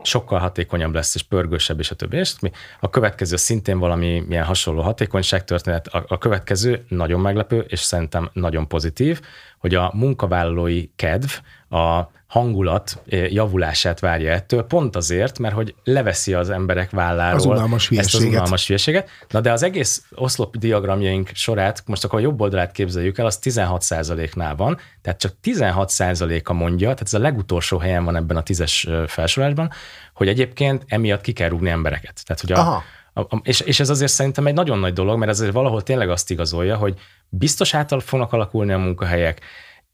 sokkal 0.02 0.38
hatékonyabb 0.38 0.94
lesz, 0.94 1.14
és 1.14 1.22
pörgősebb, 1.22 1.79
és 1.79 1.90
a 1.90 1.94
többi. 1.94 2.16
És 2.16 2.35
a 2.81 2.90
következő 2.90 3.37
szintén 3.37 3.79
valami 3.79 4.24
ilyen 4.29 4.44
hasonló 4.44 4.83
hatékonyságtörténet. 4.83 5.87
A, 5.87 6.05
a 6.09 6.18
következő 6.18 6.85
nagyon 6.88 7.20
meglepő, 7.20 7.59
és 7.68 7.81
szerintem 7.81 8.31
nagyon 8.33 8.68
pozitív, 8.68 9.20
hogy 9.59 9.74
a 9.74 9.90
munkavállalói 9.94 10.88
kedv, 10.96 11.31
a 11.68 12.11
hangulat 12.37 13.03
eh, 13.09 13.33
javulását 13.33 14.01
várja 14.01 14.33
ettől, 14.33 14.62
pont 14.62 14.96
azért, 14.96 15.38
mert 15.38 15.55
hogy 15.55 15.75
leveszi 15.85 16.35
az 16.35 16.51
emberek 16.51 16.90
válláról 16.90 17.38
az 17.38 17.46
unalmas 17.46 17.90
ezt 17.90 18.14
az 18.14 18.22
unalmas 18.22 18.66
hülyeséget. 18.66 19.09
Na 19.29 19.40
de 19.40 19.53
az 19.53 19.62
egész 19.62 20.05
oszlop 20.14 20.57
diagramjaink 20.57 21.31
sorát, 21.35 21.83
most 21.87 22.05
akkor 22.05 22.18
a 22.18 22.22
jobb 22.22 22.40
oldalát 22.40 22.72
képzeljük 22.72 23.18
el, 23.18 23.27
az 23.27 23.38
16%-nál 23.42 24.57
van, 24.57 24.79
tehát 25.03 25.20
csak 25.20 25.33
16%-a 25.42 26.53
mondja, 26.53 26.87
tehát 26.87 27.03
ez 27.03 27.14
a 27.14 27.18
legutolsó 27.18 27.79
helyen 27.79 28.05
van 28.05 28.16
ebben 28.16 28.37
a 28.37 28.42
tízes 28.42 28.88
felsorolásban, 29.07 29.70
hogy 30.14 30.29
egyébként 30.29 30.85
emiatt 30.87 31.20
ki 31.20 31.33
kell 31.33 31.49
rúgni 31.49 31.70
embereket. 31.70 32.22
Tehát, 32.25 32.40
hogy 32.40 32.53
a, 32.53 32.59
Aha. 32.59 32.83
A, 33.14 33.40
és, 33.42 33.61
és 33.61 33.81
ez 33.81 33.90
azért 33.90 34.12
szerintem 34.12 34.46
egy 34.46 34.55
nagyon 34.55 34.79
nagy 34.79 34.92
dolog, 34.92 35.18
mert 35.18 35.31
ez 35.31 35.38
azért 35.38 35.55
valahol 35.55 35.83
tényleg 35.83 36.11
azt 36.11 36.31
igazolja, 36.31 36.77
hogy 36.77 36.94
biztos 37.29 37.75
által 37.75 38.01
fognak 38.01 38.33
alakulni 38.33 38.72
a 38.72 38.79
munkahelyek, 38.79 39.40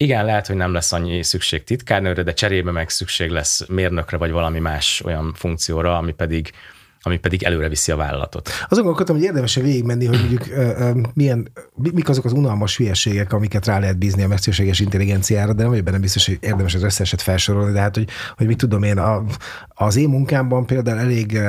igen, 0.02 0.24
lehet, 0.24 0.46
hogy 0.46 0.56
nem 0.56 0.72
lesz 0.72 0.92
annyi 0.92 1.22
szükség 1.22 1.64
titkárnőre, 1.64 2.22
de 2.22 2.32
cserébe 2.32 2.70
meg 2.70 2.88
szükség 2.88 3.30
lesz 3.30 3.66
mérnökre, 3.68 4.16
vagy 4.16 4.30
valami 4.30 4.58
más 4.58 5.02
olyan 5.04 5.32
funkcióra, 5.34 5.96
ami 5.96 6.12
pedig 6.12 6.50
ami 7.04 7.18
pedig 7.18 7.42
előre 7.42 7.68
viszi 7.68 7.92
a 7.92 7.96
vállalatot. 7.96 8.48
Azon 8.48 8.84
gondolkodtam, 8.84 9.16
hogy 9.16 9.24
érdemes 9.24 9.54
végigmenni, 9.54 10.06
hogy 10.06 10.18
mondjuk 10.18 10.44
milyen, 11.14 11.52
mik 11.74 12.08
azok 12.08 12.24
az 12.24 12.32
unalmas 12.32 12.76
hülyeségek, 12.76 13.32
amiket 13.32 13.66
rá 13.66 13.78
lehet 13.78 13.98
bízni 13.98 14.22
a 14.22 14.28
mesterséges 14.28 14.80
intelligenciára, 14.80 15.52
de 15.52 15.60
nem 15.60 15.70
vagyok 15.70 15.84
benne 15.84 15.98
biztos, 15.98 16.26
hogy 16.26 16.38
érdemes 16.40 16.74
az 16.74 16.82
összeset 16.82 17.22
felsorolni, 17.22 17.72
de 17.72 17.80
hát, 17.80 17.96
hogy, 17.96 18.08
hogy 18.36 18.46
mit 18.46 18.56
tudom 18.56 18.82
én, 18.82 18.98
a, 18.98 19.24
az 19.68 19.96
én 19.96 20.08
munkámban 20.08 20.66
például 20.66 20.98
elég 20.98 21.40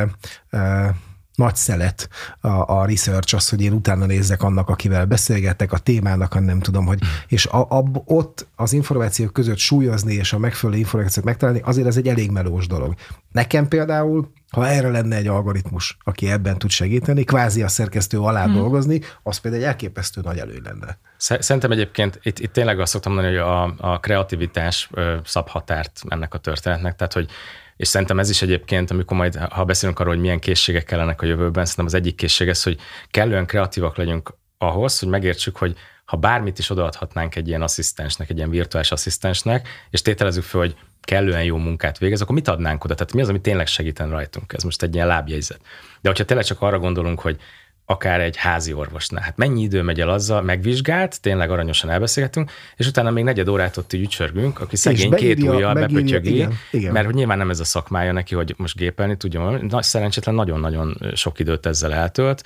uh, 0.51 0.89
nagy 1.35 1.55
szelet 1.55 2.09
a, 2.39 2.47
a 2.47 2.85
research, 2.85 3.35
az, 3.35 3.49
hogy 3.49 3.61
én 3.61 3.73
utána 3.73 4.05
nézzek 4.05 4.43
annak, 4.43 4.69
akivel 4.69 5.05
beszélgetek, 5.05 5.71
a 5.71 5.77
témának, 5.77 6.45
nem 6.45 6.59
tudom, 6.59 6.85
hogy, 6.85 6.99
és 7.27 7.45
a, 7.45 7.59
a, 7.69 7.83
ott 8.05 8.47
az 8.55 8.73
információk 8.73 9.33
között 9.33 9.57
súlyozni 9.57 10.13
és 10.13 10.33
a 10.33 10.37
megfelelő 10.37 10.79
információt 10.79 11.25
megtalálni, 11.25 11.61
azért 11.63 11.87
ez 11.87 11.97
egy 11.97 12.07
elég 12.07 12.31
melós 12.31 12.67
dolog. 12.67 12.93
Nekem 13.31 13.67
például 13.67 14.31
ha 14.53 14.67
erre 14.67 14.89
lenne 14.89 15.15
egy 15.15 15.27
algoritmus, 15.27 15.97
aki 16.03 16.31
ebben 16.31 16.57
tud 16.57 16.69
segíteni, 16.69 17.23
kvázi 17.23 17.63
a 17.63 17.67
szerkesztő 17.67 18.19
alá 18.19 18.43
hmm. 18.43 18.53
dolgozni, 18.53 19.01
az 19.23 19.37
például 19.37 19.63
egy 19.63 19.69
elképesztő 19.69 20.21
nagy 20.23 20.37
elő 20.37 20.61
lenne. 20.63 20.97
Szerintem 21.17 21.71
egyébként 21.71 22.19
itt, 22.23 22.39
itt 22.39 22.53
tényleg 22.53 22.79
azt 22.79 22.91
szoktam 22.91 23.13
mondani, 23.13 23.35
hogy 23.35 23.45
a, 23.45 23.75
a 23.77 23.99
kreativitás 23.99 24.89
szab 25.23 25.47
határt 25.47 26.01
ennek 26.07 26.33
a 26.33 26.37
történetnek, 26.37 26.95
tehát 26.95 27.13
hogy 27.13 27.29
és 27.75 27.87
szerintem 27.87 28.19
ez 28.19 28.29
is 28.29 28.41
egyébként, 28.41 28.91
amikor 28.91 29.17
majd, 29.17 29.35
ha 29.35 29.63
beszélünk 29.63 29.99
arról, 29.99 30.13
hogy 30.13 30.21
milyen 30.21 30.39
készségek 30.39 30.83
kellenek 30.83 31.21
a 31.21 31.25
jövőben, 31.25 31.65
szerintem 31.65 31.85
az 31.85 31.93
egyik 31.93 32.15
készség 32.15 32.47
ez, 32.47 32.63
hogy 32.63 32.79
kellően 33.09 33.45
kreatívak 33.45 33.97
legyünk 33.97 34.33
ahhoz, 34.57 34.99
hogy 34.99 35.09
megértsük, 35.09 35.57
hogy 35.57 35.75
ha 36.05 36.17
bármit 36.17 36.59
is 36.59 36.69
odaadhatnánk 36.69 37.35
egy 37.35 37.47
ilyen 37.47 37.61
asszisztensnek, 37.61 38.29
egy 38.29 38.37
ilyen 38.37 38.49
virtuális 38.49 38.91
asszisztensnek, 38.91 39.67
és 39.89 40.01
tételezzük 40.01 40.43
fel, 40.43 40.59
hogy 40.59 40.75
kellően 41.01 41.43
jó 41.43 41.57
munkát 41.57 41.97
végez, 41.97 42.21
akkor 42.21 42.35
mit 42.35 42.47
adnánk 42.47 42.83
oda? 42.83 42.93
Tehát 42.93 43.13
mi 43.13 43.21
az, 43.21 43.29
ami 43.29 43.41
tényleg 43.41 43.67
segíten 43.67 44.09
rajtunk? 44.09 44.53
Ez 44.53 44.63
most 44.63 44.83
egy 44.83 44.95
ilyen 44.95 45.07
lábjegyzet. 45.07 45.59
De 46.01 46.09
hogyha 46.09 46.25
tényleg 46.25 46.45
csak 46.45 46.61
arra 46.61 46.79
gondolunk, 46.79 47.19
hogy 47.19 47.39
akár 47.85 48.21
egy 48.21 48.37
házi 48.37 48.73
orvosnál. 48.73 49.21
Hát 49.23 49.37
mennyi 49.37 49.61
idő 49.61 49.81
megy 49.81 50.01
el 50.01 50.09
azzal, 50.09 50.41
megvizsgált, 50.41 51.21
tényleg 51.21 51.51
aranyosan 51.51 51.89
elbeszélgetünk, 51.89 52.51
és 52.75 52.87
utána 52.87 53.09
még 53.09 53.23
negyed 53.23 53.47
órát 53.47 53.77
ott 53.77 53.93
így 53.93 54.01
ücsörgünk, 54.01 54.59
aki 54.59 54.75
szegény 54.75 55.09
beírja, 55.09 55.35
két 55.35 55.49
ujjal 55.49 55.73
bepötyögi, 55.73 56.47
mert 56.71 57.05
hogy 57.05 57.15
nyilván 57.15 57.37
nem 57.37 57.49
ez 57.49 57.59
a 57.59 57.63
szakmája 57.63 58.11
neki, 58.11 58.35
hogy 58.35 58.53
most 58.57 58.77
gépelni 58.77 59.17
tudja, 59.17 59.49
nagy, 59.49 59.83
szerencsétlen 59.83 60.35
nagyon-nagyon 60.35 60.97
sok 61.13 61.39
időt 61.39 61.65
ezzel 61.65 61.93
eltölt, 61.93 62.43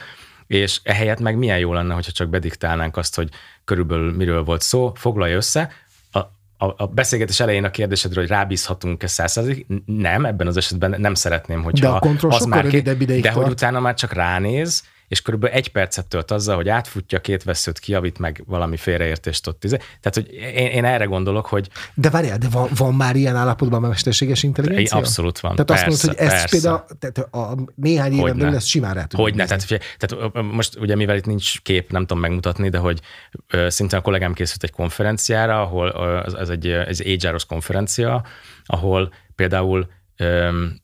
és 0.48 0.80
ehelyett 0.84 1.20
meg 1.20 1.38
milyen 1.38 1.60
jó 1.60 1.74
lenne, 1.74 1.94
hogyha 1.94 2.12
csak 2.12 2.30
bediktálnánk 2.30 2.98
azt, 2.98 3.16
hogy 3.16 3.30
körülbelül 3.64 4.12
miről 4.16 4.44
volt 4.44 4.62
szó, 4.62 4.92
foglalja 4.96 5.36
össze, 5.36 5.72
a, 6.58 6.74
a 6.78 6.88
beszélgetés 6.88 7.40
elején 7.40 7.64
a 7.64 7.70
kérdésedről, 7.70 8.24
hogy 8.24 8.32
rábízhatunk-e 8.32 9.08
százszerzalék, 9.08 9.68
nem, 9.86 10.26
ebben 10.26 10.48
az 10.48 10.58
esetben 10.58 10.96
nem 11.02 11.14
szeretném, 11.14 11.64
hogyha 11.64 11.90
de 11.90 11.96
a 11.96 12.00
kontroll 12.00 12.32
az 12.32 12.46
már 12.46 12.68
két, 12.68 12.84
de 12.84 13.20
tart. 13.22 13.36
hogy 13.36 13.50
utána 13.50 13.80
már 13.80 13.94
csak 13.94 14.14
ránéz, 14.14 14.84
és 15.08 15.22
körülbelül 15.22 15.56
egy 15.56 15.72
percet 15.72 16.08
tölt 16.08 16.32
azzal, 16.32 16.56
hogy 16.56 16.70
átfutja 16.70 17.22
két 17.22 17.44
veszőt, 17.44 17.80
kiavít 17.80 18.20
meg 18.20 18.44
valami 18.46 18.78
félreértést 18.78 19.48
ott. 19.48 19.64
Izé. 19.64 19.78
Tehát, 19.78 20.14
hogy 20.14 20.34
én, 20.34 20.68
én 20.68 20.86
erre 20.86 21.06
gondolok, 21.06 21.46
hogy... 21.46 21.70
De 21.94 22.10
várjál, 22.10 22.38
de 22.38 22.48
van, 22.50 22.70
van 22.76 22.96
már 22.96 23.16
ilyen 23.16 23.36
állapotban 23.36 23.84
a 23.84 23.88
mesterséges 23.88 24.44
intelligencia? 24.44 24.98
Abszolút 24.98 25.40
van. 25.40 25.52
Tehát 25.52 25.66
persze, 25.66 25.86
azt 25.86 26.04
mondod, 26.04 26.20
hogy 26.20 26.28
ezt 26.28 26.40
persze. 26.40 26.58
például 26.60 26.86
tehát 27.00 27.34
a 27.34 27.72
néhány 27.76 28.14
éven 28.14 28.38
belül 28.38 28.56
ezt 28.56 28.68
simán 28.68 28.94
rá 28.94 29.08
Hogy 29.16 29.36
ne, 29.36 29.46
tehát, 29.46 29.80
tehát, 29.98 30.34
most 30.52 30.80
ugye 30.80 30.96
mivel 30.96 31.16
itt 31.16 31.26
nincs 31.26 31.62
kép, 31.62 31.92
nem 31.92 32.02
tudom 32.02 32.20
megmutatni, 32.20 32.70
de 32.70 32.78
hogy 32.78 33.00
szintén 33.68 34.00
a 34.00 34.02
kollégám 34.02 34.34
készült 34.34 34.64
egy 34.64 34.72
konferenciára, 34.72 35.62
ahol 35.62 36.24
ez 36.38 36.50
egy, 36.50 36.68
ez 36.68 37.00
egy 37.00 37.24
HR-os 37.24 37.46
konferencia, 37.46 38.26
ahol 38.66 39.14
például 39.36 39.90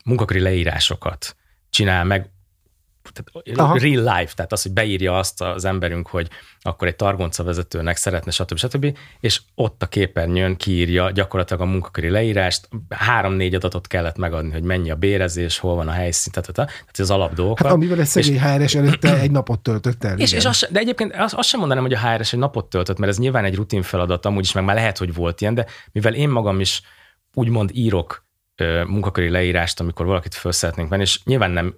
munkaköri 0.06 0.40
leírásokat 0.40 1.36
csinál 1.70 2.04
meg 2.04 2.33
tehát 3.12 3.60
Aha. 3.60 3.78
real 3.78 4.18
life, 4.18 4.34
tehát 4.36 4.52
az, 4.52 4.62
hogy 4.62 4.72
beírja 4.72 5.18
azt 5.18 5.42
az 5.42 5.66
emberünk, 5.66 6.08
hogy 6.08 6.30
akkor 6.62 6.88
egy 6.88 6.96
targonca 6.96 7.44
vezetőnek 7.44 7.96
szeretne, 7.96 8.32
stb. 8.32 8.58
stb. 8.58 8.98
És 9.20 9.42
ott 9.56 9.84
a 9.84 9.88
képernyőn 9.88 10.56
kiírja 10.56 11.12
gyakorlatilag 11.12 11.62
a 11.62 11.66
munkaköri 11.66 12.10
leírást, 12.10 12.70
három-négy 12.90 13.56
adatot 13.56 13.88
kellett 13.88 14.18
megadni, 14.18 14.52
hogy 14.52 14.64
mennyi 14.64 14.92
a 14.92 14.96
bérezés, 14.96 15.58
hol 15.58 15.76
van 15.76 15.88
a 15.88 15.92
helyszín, 15.92 16.32
tehát, 16.34 16.54
tehát, 16.54 16.72
tehát 16.72 17.00
az 17.00 17.12
alapdolgokat. 17.12 17.66
Hát, 17.66 17.76
amivel 17.76 18.00
egy 18.00 18.06
szegény 18.06 18.42
HRS 18.42 18.76
előtte 18.76 19.20
egy 19.20 19.32
napot 19.32 19.60
töltött 19.60 20.04
el. 20.04 20.20
És, 20.20 20.32
és 20.32 20.46
az, 20.46 20.68
de 20.72 20.80
egyébként 20.80 21.16
azt, 21.16 21.34
azt 21.34 21.50
sem 21.50 21.60
mondanám, 21.60 21.84
hogy 21.84 21.94
a 21.94 22.00
HRS 22.00 22.34
egy 22.34 22.40
napot 22.40 22.70
töltött, 22.70 22.98
mert 22.98 23.12
ez 23.12 23.18
nyilván 23.18 23.46
egy 23.46 23.56
rutin 23.56 23.82
feladat, 23.82 24.26
amúgy 24.26 24.44
is 24.44 24.52
meg 24.52 24.64
már 24.64 24.76
lehet, 24.76 24.98
hogy 24.98 25.14
volt 25.14 25.42
ilyen, 25.42 25.54
de 25.54 25.66
mivel 25.92 26.14
én 26.14 26.30
magam 26.30 26.60
is 26.60 26.82
úgymond 27.34 27.70
írok 27.74 28.26
munkaköri 28.86 29.30
leírást, 29.30 29.80
amikor 29.80 30.06
valakit 30.06 30.34
föl 30.34 30.52
szeretnénk 30.52 30.90
venni, 30.90 31.02
és 31.02 31.20
nyilván 31.24 31.52
nem 31.52 31.76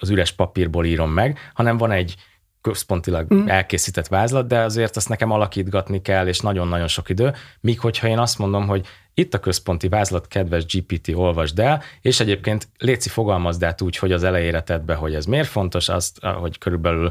az 0.00 0.10
üres 0.10 0.32
papírból 0.32 0.84
írom 0.84 1.10
meg, 1.10 1.38
hanem 1.54 1.76
van 1.76 1.90
egy 1.90 2.14
központilag 2.60 3.34
mm. 3.34 3.48
elkészített 3.48 4.06
vázlat, 4.06 4.46
de 4.46 4.60
azért 4.60 4.96
azt 4.96 5.08
nekem 5.08 5.30
alakítgatni 5.30 6.02
kell, 6.02 6.26
és 6.26 6.40
nagyon-nagyon 6.40 6.88
sok 6.88 7.08
idő. 7.08 7.32
Míg 7.60 7.80
hogyha 7.80 8.08
én 8.08 8.18
azt 8.18 8.38
mondom, 8.38 8.66
hogy 8.66 8.86
itt 9.14 9.34
a 9.34 9.40
központi 9.40 9.88
vázlat, 9.88 10.28
kedves 10.28 10.64
GPT, 10.66 11.08
olvasd 11.14 11.58
el, 11.58 11.82
és 12.00 12.20
egyébként 12.20 12.68
léci 12.78 13.08
fogalmazd 13.08 13.62
át 13.62 13.80
úgy, 13.80 13.96
hogy 13.96 14.12
az 14.12 14.24
elejére 14.24 14.62
tedd 14.62 14.84
be, 14.84 14.94
hogy 14.94 15.14
ez 15.14 15.26
miért 15.26 15.48
fontos, 15.48 15.88
azt, 15.88 16.18
hogy 16.20 16.58
körülbelül 16.58 17.10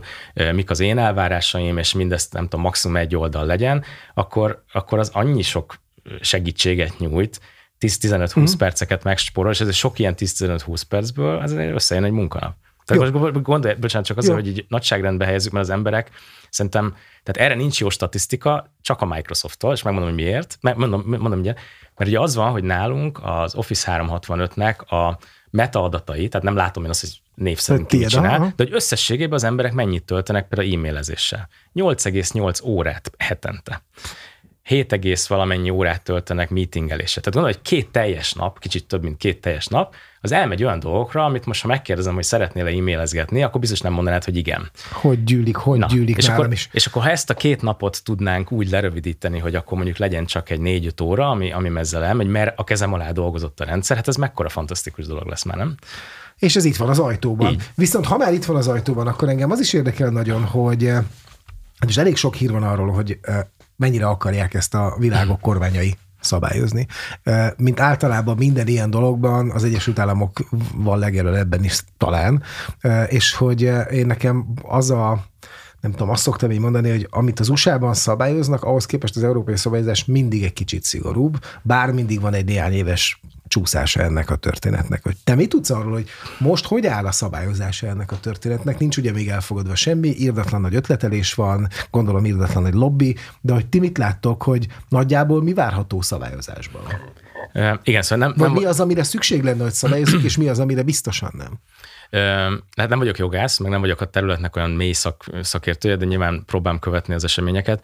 mik 0.51 0.69
az 0.69 0.79
én 0.79 0.97
elvárásaim, 0.97 1.77
és 1.77 1.93
mindezt 1.93 2.33
nem 2.33 2.43
tudom, 2.43 2.61
maximum 2.61 2.97
egy 2.97 3.15
oldal 3.15 3.45
legyen, 3.45 3.83
akkor, 4.13 4.63
akkor 4.71 4.99
az 4.99 5.09
annyi 5.13 5.41
sok 5.41 5.75
segítséget 6.21 6.99
nyújt, 6.99 7.39
10-15-20 7.79 8.39
mm. 8.39 8.57
perceket 8.57 9.03
megspórol, 9.03 9.51
és 9.51 9.61
ez 9.61 9.75
sok 9.75 9.99
ilyen 9.99 10.13
10-15-20 10.17 10.81
percből, 10.89 11.41
ez 11.41 11.51
összejön 11.51 12.03
egy 12.03 12.11
munkanap. 12.11 12.55
Tehát 12.85 13.13
Jó. 13.13 13.19
most 13.19 13.41
gondolj, 13.41 13.75
bocsánat, 13.75 14.07
csak 14.07 14.17
azért, 14.17 14.37
Jó. 14.37 14.41
hogy 14.41 14.49
így 14.49 14.65
nagyságrendbe 14.67 15.25
helyezzük, 15.25 15.51
mert 15.51 15.65
az 15.65 15.71
emberek 15.71 16.09
szerintem, 16.49 16.95
tehát 17.23 17.49
erre 17.49 17.59
nincs 17.59 17.79
jó 17.79 17.89
statisztika, 17.89 18.73
csak 18.81 19.01
a 19.01 19.05
Microsoft-tól, 19.05 19.73
és 19.73 19.81
megmondom, 19.83 20.13
hogy 20.13 20.23
miért. 20.23 20.57
Mondom, 20.61 21.03
mondom 21.05 21.39
ugye, 21.39 21.53
mert 21.95 22.09
ugye 22.09 22.19
az 22.19 22.35
van, 22.35 22.51
hogy 22.51 22.63
nálunk 22.63 23.19
az 23.23 23.55
Office 23.55 23.97
365-nek 23.97 24.87
a 24.87 25.17
metaadatai, 25.49 26.27
tehát 26.27 26.45
nem 26.45 26.55
látom 26.55 26.83
én 26.83 26.89
azt, 26.89 27.01
hogy 27.01 27.21
név 27.35 27.57
szerint 27.57 27.91
mit 27.91 28.07
csinál, 28.07 28.39
de 28.39 28.63
hogy 28.63 28.73
összességében 28.73 29.33
az 29.33 29.43
emberek 29.43 29.73
mennyit 29.73 30.03
töltenek 30.03 30.47
például 30.47 30.73
e-mailezéssel. 30.73 31.47
8,8 31.75 32.65
órát 32.65 33.11
hetente. 33.17 33.81
7, 34.65 35.27
valamennyi 35.27 35.69
órát 35.69 36.01
töltenek 36.01 36.49
meetingelésre. 36.49 37.21
Tehát 37.21 37.33
gondolod, 37.33 37.55
hogy 37.55 37.65
két 37.69 37.89
teljes 37.89 38.33
nap, 38.33 38.59
kicsit 38.59 38.85
több, 38.85 39.03
mint 39.03 39.17
két 39.17 39.41
teljes 39.41 39.67
nap, 39.67 39.95
az 40.21 40.31
elmegy 40.31 40.63
olyan 40.63 40.79
dolgokra, 40.79 41.25
amit 41.25 41.45
most 41.45 41.61
ha 41.61 41.67
megkérdezem, 41.67 42.13
hogy 42.13 42.23
szeretnél-e 42.23 42.69
e-mailezgetni, 42.69 43.43
akkor 43.43 43.59
biztos 43.59 43.81
nem 43.81 43.93
mondanád, 43.93 44.23
hogy 44.23 44.37
igen. 44.37 44.69
Hogy 44.91 45.23
gyűlik, 45.23 45.55
hogy 45.55 45.79
Na, 45.79 45.87
gyűlik 45.87 46.17
és 46.17 46.29
akkor, 46.29 46.51
is. 46.51 46.69
És 46.71 46.85
akkor 46.85 47.01
ha 47.01 47.09
ezt 47.09 47.29
a 47.29 47.33
két 47.33 47.61
napot 47.61 48.03
tudnánk 48.03 48.51
úgy 48.51 48.69
lerövidíteni, 48.69 49.39
hogy 49.39 49.55
akkor 49.55 49.77
mondjuk 49.77 49.97
legyen 49.97 50.25
csak 50.25 50.49
egy 50.49 50.59
négy-öt 50.59 51.01
óra, 51.01 51.29
ami, 51.29 51.51
ami 51.51 51.71
ezzel 51.75 52.03
elmegy, 52.03 52.27
mert 52.27 52.59
a 52.59 52.63
kezem 52.63 52.93
alá 52.93 53.11
dolgozott 53.11 53.59
a 53.59 53.65
rendszer, 53.65 53.95
hát 53.97 54.07
ez 54.07 54.15
mekkora 54.15 54.49
fantasztikus 54.49 55.05
dolog 55.05 55.27
lesz 55.27 55.43
már, 55.43 55.57
nem? 55.57 55.75
És 56.39 56.55
ez 56.55 56.65
itt 56.65 56.75
van 56.75 56.89
az 56.89 56.99
ajtóban. 56.99 57.51
Így. 57.51 57.69
Viszont 57.75 58.05
ha 58.05 58.17
már 58.17 58.33
itt 58.33 58.45
van 58.45 58.55
az 58.55 58.67
ajtóban, 58.67 59.07
akkor 59.07 59.29
engem 59.29 59.51
az 59.51 59.59
is 59.59 59.73
érdekel 59.73 60.09
nagyon, 60.09 60.43
hogy 60.43 60.85
eh, 60.85 61.03
és 61.87 61.97
elég 61.97 62.15
sok 62.15 62.35
hír 62.35 62.51
van 62.51 62.63
arról, 62.63 62.91
hogy 62.91 63.17
eh, 63.21 63.39
mennyire 63.75 64.07
akarják 64.07 64.53
ezt 64.53 64.73
a 64.73 64.95
világok 64.99 65.39
kormányai 65.39 65.97
szabályozni. 66.21 66.87
Mint 67.57 67.79
általában 67.79 68.37
minden 68.37 68.67
ilyen 68.67 68.89
dologban 68.89 69.51
az 69.51 69.63
Egyesült 69.63 69.99
Államok 69.99 70.39
van 70.75 70.99
legelőbb 70.99 71.35
ebben 71.35 71.63
is 71.63 71.83
talán, 71.97 72.43
és 73.07 73.33
hogy 73.33 73.61
én 73.91 74.05
nekem 74.05 74.45
az 74.61 74.91
a 74.91 75.25
nem 75.81 75.93
tudom, 75.93 76.09
azt 76.09 76.23
szoktam 76.23 76.51
így 76.51 76.59
mondani, 76.59 76.89
hogy 76.89 77.07
amit 77.09 77.39
az 77.39 77.49
USA-ban 77.49 77.93
szabályoznak, 77.93 78.63
ahhoz 78.63 78.85
képest 78.85 79.15
az 79.15 79.23
európai 79.23 79.57
szabályozás 79.57 80.05
mindig 80.05 80.43
egy 80.43 80.53
kicsit 80.53 80.83
szigorúbb, 80.83 81.43
bár 81.61 81.91
mindig 81.91 82.21
van 82.21 82.33
egy 82.33 82.45
néhány 82.45 82.73
éves 82.73 83.21
csúszása 83.55 84.01
ennek 84.01 84.29
a 84.29 84.35
történetnek. 84.35 85.03
Hogy 85.03 85.15
te 85.23 85.35
mit 85.35 85.49
tudsz 85.49 85.69
arról, 85.69 85.91
hogy 85.91 86.09
most 86.39 86.65
hogy 86.65 86.85
áll 86.85 87.05
a 87.05 87.11
szabályozása 87.11 87.87
ennek 87.87 88.11
a 88.11 88.19
történetnek? 88.19 88.79
Nincs 88.79 88.97
ugye 88.97 89.11
még 89.11 89.27
elfogadva 89.29 89.75
semmi, 89.75 90.09
írdatlan 90.17 90.61
nagy 90.61 90.75
ötletelés 90.75 91.33
van, 91.33 91.67
gondolom 91.91 92.25
írdatlan 92.25 92.63
nagy 92.63 92.73
lobby, 92.73 93.15
de 93.41 93.53
hogy 93.53 93.65
ti 93.65 93.79
mit 93.79 93.97
láttok, 93.97 94.43
hogy 94.43 94.67
nagyjából 94.89 95.43
mi 95.43 95.53
várható 95.53 96.01
szabályozásban? 96.01 96.81
Igen, 97.83 98.01
szóval 98.01 98.27
nem, 98.27 98.35
Vagy 98.37 98.51
nem... 98.51 98.61
mi 98.61 98.65
az, 98.65 98.79
amire 98.79 99.03
szükség 99.03 99.43
lenne, 99.43 99.63
hogy 99.63 99.73
szabályozunk, 99.73 100.23
és 100.23 100.37
mi 100.37 100.47
az, 100.47 100.59
amire 100.59 100.83
biztosan 100.83 101.31
nem? 101.33 101.59
Hát 102.77 102.89
nem 102.89 102.99
vagyok 102.99 103.17
jogász, 103.17 103.57
meg 103.57 103.71
nem 103.71 103.81
vagyok 103.81 104.01
a 104.01 104.05
területnek 104.05 104.55
olyan 104.55 104.71
mély 104.71 104.91
szak, 104.91 105.25
szakértője, 105.41 105.95
de 105.95 106.05
nyilván 106.05 106.43
próbálom 106.45 106.79
követni 106.79 107.13
az 107.13 107.23
eseményeket. 107.23 107.83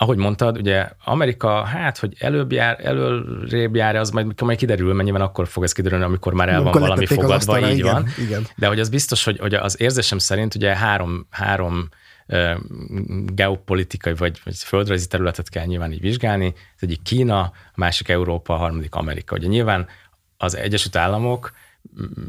Ahogy 0.00 0.16
mondtad, 0.16 0.58
ugye 0.58 0.88
Amerika, 1.04 1.62
hát, 1.62 1.98
hogy 1.98 2.14
előbb 2.18 2.52
jár, 2.52 2.84
előrébb 2.84 3.74
jár, 3.74 3.96
az 3.96 4.10
majd, 4.10 4.40
majd 4.42 4.58
kiderül, 4.58 4.92
mert 4.92 5.04
nyilván 5.04 5.22
akkor 5.22 5.48
fog 5.48 5.62
ez 5.62 5.72
kiderülni, 5.72 6.04
amikor 6.04 6.32
már 6.32 6.48
el 6.48 6.54
van 6.54 6.62
amikor 6.62 6.80
valami 6.80 7.06
fogadva, 7.06 7.70
így 7.70 7.78
igen, 7.78 7.92
van. 7.92 8.06
Igen. 8.18 8.46
De 8.56 8.66
hogy 8.66 8.80
az 8.80 8.88
biztos, 8.88 9.24
hogy, 9.24 9.38
hogy 9.38 9.54
az 9.54 9.80
érzésem 9.80 10.18
szerint 10.18 10.54
ugye 10.54 10.76
három, 10.76 11.26
három 11.30 11.88
geopolitikai 13.26 14.14
vagy, 14.14 14.40
vagy 14.44 14.56
földrajzi 14.56 15.06
területet 15.06 15.48
kell 15.48 15.64
nyilván 15.64 15.92
így 15.92 16.00
vizsgálni. 16.00 16.54
Az 16.74 16.82
egyik 16.82 17.02
Kína, 17.02 17.40
a 17.40 17.52
másik 17.74 18.08
Európa, 18.08 18.54
a 18.54 18.56
harmadik 18.56 18.94
Amerika. 18.94 19.36
Ugye 19.36 19.46
nyilván 19.46 19.86
az 20.36 20.56
Egyesült 20.56 20.96
Államok 20.96 21.52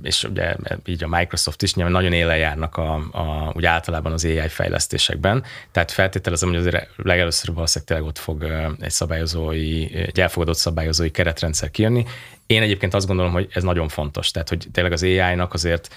és 0.02 0.24
ugye 0.24 0.56
így 0.86 1.04
a 1.04 1.08
Microsoft 1.08 1.62
is 1.62 1.74
nyilván 1.74 1.94
nagyon 1.94 2.14
élen 2.14 2.38
járnak 2.38 2.78
a, 2.78 2.94
a, 2.96 3.52
úgy 3.56 3.66
általában 3.66 4.12
az 4.12 4.26
AI 4.26 4.48
fejlesztésekben, 4.48 5.44
tehát 5.72 5.92
feltételezem, 5.92 6.50
hogy 6.50 6.58
azért 6.58 6.90
legelőször 6.96 7.54
valószínűleg 7.54 7.88
tényleg 7.88 8.08
ott 8.08 8.18
fog 8.18 8.44
egy 8.80 8.92
szabályozói, 8.92 9.96
egy 9.96 10.20
elfogadott 10.20 10.58
szabályozói 10.58 11.12
keretrendszer 11.12 11.72
kijönni. 11.72 12.06
Én 12.46 12.62
egyébként 12.62 12.94
azt 12.94 13.08
gondolom, 13.08 13.32
hogy 13.32 13.48
ez 13.52 13.64
nagyon 13.64 13.88
fontos, 13.88 14.32
tehát 14.32 14.50
hogy 14.50 14.68
tényleg 14.72 14.94
az 14.94 15.04
AI-nak 15.04 15.54
azért 15.54 15.96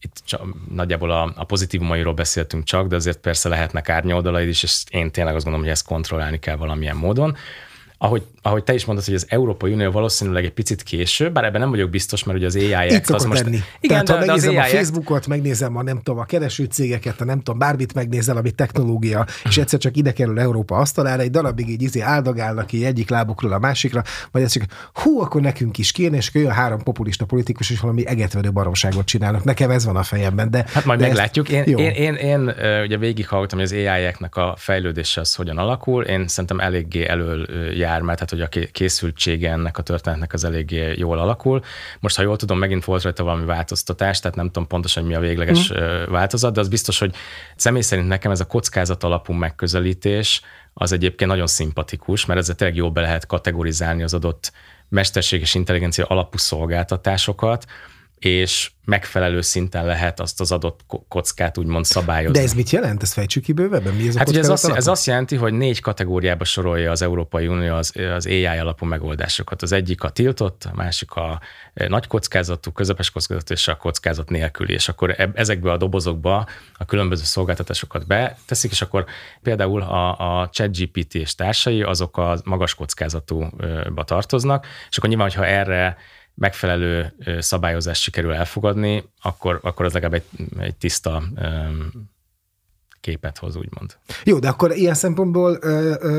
itt 0.00 0.22
csak, 0.24 0.42
nagyjából 0.70 1.10
a, 1.10 1.32
a 1.36 1.44
pozitívumairól 1.44 2.14
beszéltünk 2.14 2.64
csak, 2.64 2.86
de 2.86 2.96
azért 2.96 3.18
persze 3.18 3.48
lehetnek 3.48 3.88
árnyoldalaid 3.88 4.48
is, 4.48 4.62
és 4.62 4.82
én 4.90 5.10
tényleg 5.10 5.34
azt 5.34 5.44
gondolom, 5.44 5.66
hogy 5.66 5.76
ezt 5.76 5.86
kontrollálni 5.86 6.38
kell 6.38 6.56
valamilyen 6.56 6.96
módon 6.96 7.36
ahogy, 8.02 8.22
ahogy 8.42 8.64
te 8.64 8.74
is 8.74 8.84
mondod, 8.84 9.04
hogy 9.04 9.14
az 9.14 9.26
Európai 9.28 9.72
Unió 9.72 9.90
valószínűleg 9.90 10.44
egy 10.44 10.52
picit 10.52 10.82
később, 10.82 11.32
bár 11.32 11.44
ebben 11.44 11.60
nem 11.60 11.70
vagyok 11.70 11.90
biztos, 11.90 12.24
mert 12.24 12.38
ugye 12.38 12.46
az 12.46 12.54
ai 12.54 12.94
Itt 12.94 13.08
az 13.08 13.24
most... 13.24 13.42
Lenni. 13.42 13.58
Igen, 13.80 14.04
Tehát, 14.04 14.06
de, 14.06 14.12
ha 14.12 14.18
megnézem 14.18 14.54
de 14.54 14.60
az 14.60 14.72
a 14.72 14.76
Facebookot, 14.76 15.26
megnézem 15.26 15.76
a 15.76 15.82
nem 15.82 15.96
tudom, 15.96 16.18
a 16.18 16.24
keresőcégeket, 16.24 17.20
a 17.20 17.24
nem 17.24 17.38
tudom, 17.38 17.58
bármit 17.58 17.94
megnézel, 17.94 18.36
ami 18.36 18.50
technológia, 18.50 19.26
és 19.44 19.58
egyszer 19.58 19.78
csak 19.78 19.96
ide 19.96 20.12
kerül 20.12 20.40
Európa 20.40 20.76
asztalára, 20.76 21.22
egy 21.22 21.30
darabig 21.30 21.68
így 21.68 21.82
izé 21.82 22.00
áldogálnak 22.00 22.72
így 22.72 22.84
egyik 22.84 23.10
lábukról 23.10 23.52
a 23.52 23.58
másikra, 23.58 24.02
vagy 24.30 24.42
ez 24.42 24.52
csak 24.52 24.62
hú, 24.92 25.20
akkor 25.20 25.40
nekünk 25.40 25.78
is 25.78 25.92
kéne, 25.92 26.16
és 26.16 26.28
akkor 26.28 26.40
jön 26.40 26.50
három 26.50 26.82
populista 26.82 27.24
politikus, 27.24 27.70
és 27.70 27.80
valami 27.80 28.06
egetverő 28.06 28.52
baromságot 28.52 29.04
csinálnak. 29.04 29.44
Nekem 29.44 29.70
ez 29.70 29.84
van 29.84 29.96
a 29.96 30.02
fejemben. 30.02 30.50
De, 30.50 30.64
hát 30.72 30.84
majd 30.84 31.00
de 31.00 31.06
meglátjuk. 31.06 31.48
Én, 31.48 31.62
én, 31.62 31.78
én, 31.78 31.92
én, 31.94 32.14
én, 32.14 32.52
ugye 32.84 32.96
végighallgattam, 32.96 33.58
hogy 33.58 33.66
az 33.66 33.72
AI-eknek 33.72 34.36
a 34.36 34.54
fejlődése 34.58 35.20
az 35.20 35.34
hogyan 35.34 35.58
alakul. 35.58 36.04
Én 36.04 36.28
szerintem 36.28 36.60
eléggé 36.60 37.06
elől 37.06 37.46
jár 37.76 37.88
jár, 37.90 38.00
mert 38.00 38.18
hát, 38.18 38.30
hogy 38.30 38.40
a 38.40 38.48
készültsége 38.72 39.50
ennek 39.50 39.78
a 39.78 39.82
történetnek 39.82 40.32
az 40.32 40.44
eléggé 40.44 40.94
jól 40.96 41.18
alakul. 41.18 41.62
Most, 42.00 42.16
ha 42.16 42.22
jól 42.22 42.36
tudom, 42.36 42.58
megint 42.58 42.84
volt 42.84 43.02
rajta 43.02 43.24
valami 43.24 43.44
változtatás, 43.44 44.20
tehát 44.20 44.36
nem 44.36 44.46
tudom 44.46 44.66
pontosan, 44.66 45.04
mi 45.04 45.14
a 45.14 45.20
végleges 45.20 45.72
mm. 45.72 46.10
változat, 46.10 46.54
de 46.54 46.60
az 46.60 46.68
biztos, 46.68 46.98
hogy 46.98 47.14
személy 47.56 47.82
szerint 47.82 48.08
nekem 48.08 48.30
ez 48.30 48.40
a 48.40 48.46
kockázat 48.46 49.04
alapú 49.04 49.32
megközelítés 49.32 50.40
az 50.74 50.92
egyébként 50.92 51.30
nagyon 51.30 51.46
szimpatikus, 51.46 52.26
mert 52.26 52.40
ezzel 52.40 52.54
tényleg 52.54 52.76
jól 52.76 52.90
be 52.90 53.00
lehet 53.00 53.26
kategorizálni 53.26 54.02
az 54.02 54.14
adott 54.14 54.52
mesterséges 54.88 55.54
intelligencia 55.54 56.04
alapú 56.04 56.38
szolgáltatásokat, 56.38 57.66
és 58.20 58.70
megfelelő 58.84 59.40
szinten 59.40 59.86
lehet 59.86 60.20
azt 60.20 60.40
az 60.40 60.52
adott 60.52 60.80
kockát 61.08 61.58
úgymond 61.58 61.84
szabályozni. 61.84 62.38
De 62.38 62.44
ez 62.44 62.52
mit 62.52 62.70
jelent? 62.70 63.02
Ezt 63.02 63.12
fejtsük 63.12 63.42
ki 63.42 63.52
bővebben? 63.52 63.94
Mi 63.94 64.08
ez 64.08 64.16
hát 64.16 64.26
a 64.26 64.30
ugye 64.30 64.40
ez 64.40 64.48
azt, 64.48 64.68
ez 64.68 64.86
azt 64.86 65.06
jelenti, 65.06 65.36
hogy 65.36 65.52
négy 65.52 65.80
kategóriába 65.80 66.44
sorolja 66.44 66.90
az 66.90 67.02
Európai 67.02 67.46
Unió 67.46 67.74
az, 67.74 67.92
az 68.16 68.26
AI 68.26 68.44
alapú 68.44 68.86
megoldásokat. 68.86 69.62
Az 69.62 69.72
egyik 69.72 70.02
a 70.02 70.10
tiltott, 70.10 70.64
a 70.64 70.74
másik 70.74 71.12
a 71.12 71.40
e, 71.74 71.88
nagy 71.88 72.06
kockázatú, 72.06 72.72
közepes 72.72 73.10
kockázatú 73.10 73.52
és 73.52 73.68
a 73.68 73.76
kockázat 73.76 74.30
nélküli. 74.30 74.72
És 74.72 74.88
akkor 74.88 75.30
ezekbe 75.34 75.72
a 75.72 75.76
dobozokba 75.76 76.46
a 76.76 76.84
különböző 76.84 77.24
szolgáltatásokat 77.24 78.06
beteszik, 78.06 78.70
és 78.70 78.82
akkor 78.82 79.04
például 79.42 79.82
a, 79.82 80.40
a 80.40 80.48
ChatGPT 80.48 81.14
és 81.14 81.34
társai 81.34 81.82
azok 81.82 82.16
a 82.16 82.40
magas 82.44 82.74
kockázatúba 82.74 84.04
tartoznak, 84.04 84.66
és 84.90 84.96
akkor 84.96 85.08
nyilván, 85.08 85.28
hogyha 85.28 85.46
erre 85.46 85.96
megfelelő 86.40 87.12
szabályozást 87.38 88.02
sikerül 88.02 88.32
elfogadni, 88.32 89.04
akkor, 89.22 89.58
akkor 89.62 89.84
az 89.84 89.92
legalább 89.92 90.14
egy, 90.14 90.48
egy 90.58 90.76
tiszta 90.76 91.22
képet 93.00 93.38
hoz, 93.38 93.56
úgymond. 93.56 93.96
Jó, 94.24 94.38
de 94.38 94.48
akkor 94.48 94.76
ilyen 94.76 94.94
szempontból 94.94 95.58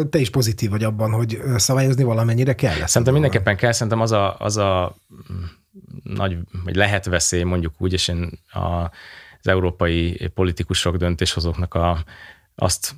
te 0.10 0.20
is 0.20 0.30
pozitív 0.30 0.70
vagy 0.70 0.84
abban, 0.84 1.12
hogy 1.12 1.42
szabályozni 1.56 2.04
valamennyire 2.04 2.56
kell. 2.56 2.86
Szerintem 2.86 3.14
mindenképpen 3.14 3.56
kell, 3.56 3.72
szerintem 3.72 4.02
az 4.02 4.12
a, 4.12 4.36
az 4.38 4.58
a 4.58 4.96
mm, 5.14 5.44
nagy, 6.04 6.38
vagy 6.64 6.76
lehet 6.76 7.06
veszély, 7.06 7.44
mondjuk 7.44 7.74
úgy, 7.78 7.94
és 7.94 8.08
én 8.08 8.40
a, 8.50 8.60
az 9.40 9.48
európai 9.48 10.30
politikusok, 10.34 10.96
döntéshozóknak 10.96 11.74
a, 11.74 12.04
azt, 12.56 12.96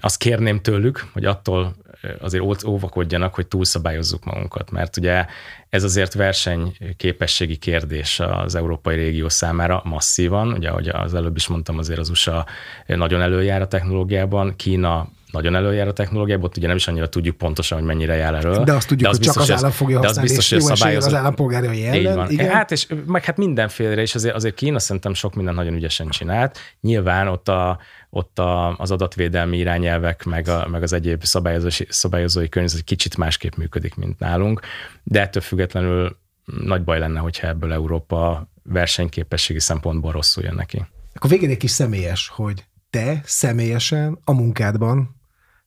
azt 0.00 0.16
kérném 0.16 0.60
tőlük, 0.60 1.06
hogy 1.12 1.24
attól 1.24 1.74
azért 2.20 2.64
óvakodjanak, 2.64 3.34
hogy 3.34 3.46
túlszabályozzuk 3.46 4.24
magunkat, 4.24 4.70
mert 4.70 4.96
ugye 4.96 5.26
ez 5.68 5.84
azért 5.84 6.14
versenyképességi 6.14 7.56
kérdés 7.56 8.20
az 8.20 8.54
európai 8.54 8.96
régió 8.96 9.28
számára 9.28 9.82
masszívan, 9.84 10.52
ugye 10.52 10.68
ahogy 10.68 10.88
az 10.88 11.14
előbb 11.14 11.36
is 11.36 11.46
mondtam, 11.46 11.78
azért 11.78 11.98
az 11.98 12.08
USA 12.08 12.46
nagyon 12.86 13.20
előjár 13.20 13.60
a 13.60 13.68
technológiában, 13.68 14.56
Kína 14.56 15.08
nagyon 15.34 15.54
előjár 15.54 15.88
a 15.88 15.92
technológiában, 15.92 16.44
ott 16.44 16.56
ugye 16.56 16.66
nem 16.66 16.76
is 16.76 16.88
annyira 16.88 17.08
tudjuk 17.08 17.36
pontosan, 17.36 17.78
hogy 17.78 17.86
mennyire 17.86 18.14
jár 18.14 18.34
erről. 18.34 18.64
De 18.64 18.72
azt 18.72 18.88
tudjuk, 18.88 19.02
de 19.02 19.08
az 19.08 19.16
hogy 19.16 19.26
biztos, 19.26 19.46
csak 19.46 19.56
az 19.56 19.62
állam 19.62 19.76
fogja 19.76 20.00
de 20.00 20.08
az 20.08 20.18
biztos, 20.18 20.50
hogy 20.50 20.60
szabályozó... 20.60 21.06
az 21.06 21.14
állampolgárai 21.14 21.86
ellen. 21.86 22.16
van. 22.16 22.30
Igen. 22.30 22.50
Hát 22.50 22.70
és 22.70 22.86
meg 23.06 23.24
hát 23.24 23.36
mindenféle, 23.36 24.02
és 24.02 24.14
azért, 24.14 24.34
azért 24.34 24.54
Kína 24.54 24.78
szerintem 24.78 25.14
sok 25.14 25.34
minden 25.34 25.54
nagyon 25.54 25.74
ügyesen 25.74 26.08
csinált. 26.08 26.58
Nyilván 26.80 27.28
ott 27.28 27.48
a, 27.48 27.78
ott 28.14 28.38
a, 28.38 28.76
az 28.76 28.90
adatvédelmi 28.90 29.56
irányelvek, 29.58 30.24
meg, 30.24 30.48
a, 30.48 30.68
meg 30.68 30.82
az 30.82 30.92
egyéb 30.92 31.24
szabályozói, 31.24 31.86
szabályozói 31.88 32.48
környezet 32.48 32.84
kicsit 32.84 33.16
másképp 33.16 33.54
működik, 33.54 33.94
mint 33.94 34.18
nálunk, 34.18 34.60
de 35.02 35.20
ettől 35.20 35.42
függetlenül 35.42 36.16
nagy 36.44 36.84
baj 36.84 36.98
lenne, 36.98 37.20
hogyha 37.20 37.46
ebből 37.46 37.72
Európa 37.72 38.48
versenyképességi 38.62 39.60
szempontból 39.60 40.12
rosszul 40.12 40.44
jön 40.44 40.54
neki. 40.54 40.84
Akkor 41.14 41.30
végén 41.30 41.50
egy 41.50 41.56
kis 41.56 41.70
személyes, 41.70 42.28
hogy 42.28 42.64
te 42.90 43.20
személyesen 43.24 44.18
a 44.24 44.32
munkádban 44.32 45.16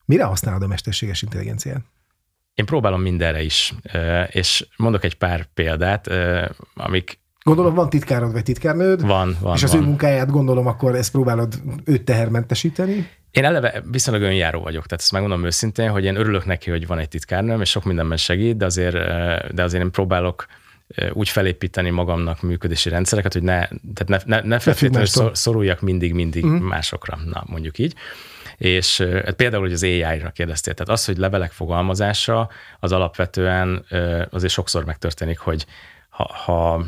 mire 0.04 0.24
használod 0.24 0.62
a 0.62 0.66
mesterséges 0.66 1.22
intelligenciát? 1.22 1.84
Én 2.54 2.66
próbálom 2.66 3.00
mindenre 3.00 3.42
is, 3.42 3.74
és 4.28 4.66
mondok 4.76 5.04
egy 5.04 5.14
pár 5.14 5.44
példát, 5.54 6.10
amik 6.74 7.20
Gondolom 7.48 7.74
van 7.74 7.90
titkárod 7.90 8.32
vagy 8.32 8.42
titkárnőd. 8.42 9.06
Van, 9.06 9.36
van. 9.40 9.54
És 9.54 9.62
az 9.62 9.72
van. 9.72 9.82
ő 9.82 9.84
munkáját 9.84 10.30
gondolom, 10.30 10.66
akkor 10.66 10.94
ezt 10.94 11.10
próbálod 11.10 11.54
őt 11.84 12.04
tehermentesíteni. 12.04 13.08
Én 13.30 13.44
eleve 13.44 13.82
viszonylag 13.90 14.22
önjáró 14.22 14.60
vagyok, 14.60 14.84
tehát 14.84 15.00
ezt 15.00 15.12
megmondom 15.12 15.44
őszintén, 15.44 15.90
hogy 15.90 16.04
én 16.04 16.16
örülök 16.16 16.46
neki, 16.46 16.70
hogy 16.70 16.86
van 16.86 16.98
egy 16.98 17.08
titkárnőm, 17.08 17.60
és 17.60 17.70
sok 17.70 17.84
mindenben 17.84 18.16
segít, 18.16 18.56
de 18.56 18.64
azért, 18.64 18.94
de 19.54 19.62
azért 19.62 19.82
én 19.82 19.90
próbálok 19.90 20.46
úgy 21.12 21.28
felépíteni 21.28 21.90
magamnak 21.90 22.42
működési 22.42 22.88
rendszereket, 22.88 23.32
hogy 23.32 23.42
ne, 23.42 23.66
tehát 23.94 24.06
ne, 24.06 24.18
ne, 24.24 24.40
ne 24.40 24.58
feltétlenül 24.58 25.34
szoruljak 25.34 25.80
mindig-mindig 25.80 26.44
uh-huh. 26.44 26.60
másokra, 26.60 27.18
na 27.24 27.44
mondjuk 27.46 27.78
így. 27.78 27.94
És 28.56 29.00
hát 29.00 29.34
például, 29.34 29.62
hogy 29.62 29.72
az 29.72 29.82
AI-ra 29.82 30.30
kérdeztél, 30.30 30.74
tehát 30.74 30.92
az, 30.92 31.04
hogy 31.04 31.16
levelek 31.16 31.52
fogalmazása, 31.52 32.48
az 32.80 32.92
alapvetően 32.92 33.84
azért 34.30 34.52
sokszor 34.52 34.84
megtörténik, 34.84 35.38
hogy 35.38 35.66
ha, 36.08 36.32
ha 36.44 36.84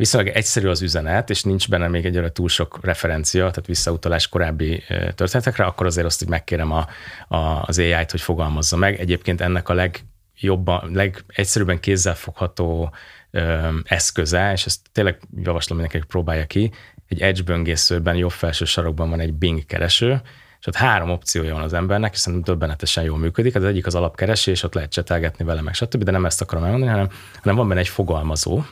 viszonylag 0.00 0.34
egyszerű 0.34 0.68
az 0.68 0.82
üzenet, 0.82 1.30
és 1.30 1.42
nincs 1.42 1.68
benne 1.68 1.88
még 1.88 2.04
egyre 2.04 2.30
túl 2.30 2.48
sok 2.48 2.78
referencia, 2.82 3.50
tehát 3.50 3.66
visszautalás 3.66 4.28
korábbi 4.28 4.82
történetekre, 5.14 5.64
akkor 5.64 5.86
azért 5.86 6.06
azt, 6.06 6.18
hogy 6.18 6.28
megkérem 6.28 6.72
a, 6.72 6.86
a, 7.28 7.62
az 7.66 7.78
AI-t, 7.78 8.10
hogy 8.10 8.20
fogalmazza 8.20 8.76
meg. 8.76 9.00
Egyébként 9.00 9.40
ennek 9.40 9.68
a 9.68 9.74
legjobban, 9.74 10.90
legegyszerűbben 10.92 11.80
kézzelfogható 11.80 12.94
ö, 13.30 13.68
eszköze, 13.84 14.52
és 14.52 14.66
ezt 14.66 14.80
tényleg 14.92 15.20
javaslom 15.42 15.78
mindenkinek, 15.78 16.06
próbálja 16.08 16.46
ki, 16.46 16.72
egy 17.08 17.20
Edge 17.20 17.42
böngészőben 17.42 18.16
jobb 18.16 18.30
felső 18.30 18.64
sarokban 18.64 19.10
van 19.10 19.20
egy 19.20 19.32
Bing 19.32 19.66
kereső, 19.66 20.20
és 20.60 20.66
ott 20.66 20.74
három 20.74 21.10
opciója 21.10 21.54
van 21.54 21.62
az 21.62 21.72
embernek, 21.72 22.12
és 22.12 22.18
szerintem 22.18 22.54
döbbenetesen 22.54 23.04
jól 23.04 23.18
működik. 23.18 23.54
Az 23.54 23.64
egyik 23.64 23.86
az 23.86 23.94
alapkeresés, 23.94 24.62
ott 24.62 24.74
lehet 24.74 24.90
csetelgetni 24.90 25.44
vele, 25.44 25.60
meg 25.60 25.74
stb., 25.74 26.02
de 26.02 26.10
nem 26.10 26.24
ezt 26.24 26.40
akarom 26.40 26.64
elmondani, 26.64 26.90
hanem, 26.90 27.08
hanem 27.40 27.56
van 27.56 27.68
benne 27.68 27.80
egy 27.80 27.88
fogalmazó. 27.88 28.62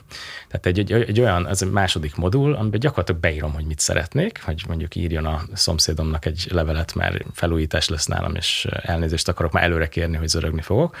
Tehát 0.47 0.65
egy, 0.65 0.79
egy, 0.79 0.91
egy 0.91 1.19
olyan, 1.19 1.47
ez 1.47 1.61
egy 1.61 1.71
második 1.71 2.15
modul, 2.15 2.53
amiben 2.53 2.79
gyakorlatilag 2.79 3.21
beírom, 3.21 3.53
hogy 3.53 3.65
mit 3.65 3.79
szeretnék, 3.79 4.41
hogy 4.43 4.63
mondjuk 4.67 4.95
írjon 4.95 5.25
a 5.25 5.41
szomszédomnak 5.53 6.25
egy 6.25 6.47
levelet, 6.51 6.95
mert 6.95 7.25
felújítás 7.33 7.89
lesz 7.89 8.05
nálam, 8.05 8.35
és 8.35 8.67
elnézést 8.69 9.27
akarok 9.27 9.51
már 9.51 9.63
előre 9.63 9.87
kérni, 9.87 10.17
hogy 10.17 10.27
zörögni 10.27 10.61
fogok 10.61 10.95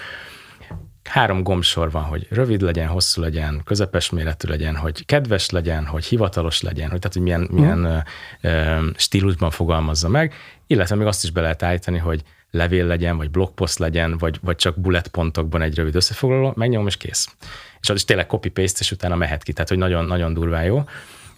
három 1.09 1.43
gombsor 1.43 1.91
van, 1.91 2.03
hogy 2.03 2.27
rövid 2.29 2.61
legyen, 2.61 2.87
hosszú 2.87 3.21
legyen, 3.21 3.61
közepes 3.65 4.09
méretű 4.09 4.47
legyen, 4.47 4.75
hogy 4.75 5.05
kedves 5.05 5.49
legyen, 5.49 5.85
hogy 5.85 6.05
hivatalos 6.05 6.61
legyen, 6.61 6.89
hogy 6.89 6.99
tehát, 6.99 7.13
hogy 7.13 7.23
milyen, 7.23 7.47
milyen 7.51 7.85
uh, 7.85 8.01
uh, 8.43 8.95
stílusban 8.95 9.49
fogalmazza 9.49 10.09
meg, 10.09 10.33
illetve 10.67 10.95
még 10.95 11.07
azt 11.07 11.23
is 11.23 11.31
be 11.31 11.41
lehet 11.41 11.63
állítani, 11.63 11.97
hogy 11.97 12.23
levél 12.51 12.85
legyen, 12.85 13.17
vagy 13.17 13.29
blogpost 13.29 13.79
legyen, 13.79 14.17
vagy, 14.17 14.39
vagy 14.41 14.55
csak 14.55 14.79
bullet 14.79 15.07
pontokban 15.07 15.61
egy 15.61 15.75
rövid 15.75 15.95
összefoglaló, 15.95 16.53
megnyomom, 16.55 16.87
és 16.87 16.97
kész. 16.97 17.35
És 17.81 17.89
az 17.89 17.95
is 17.95 18.05
tényleg 18.05 18.27
copy-paste, 18.27 18.77
és 18.79 18.91
utána 18.91 19.15
mehet 19.15 19.43
ki, 19.43 19.53
tehát 19.53 19.69
hogy 19.69 19.77
nagyon, 19.77 20.05
nagyon 20.05 20.33
durván 20.33 20.63
jó. 20.63 20.83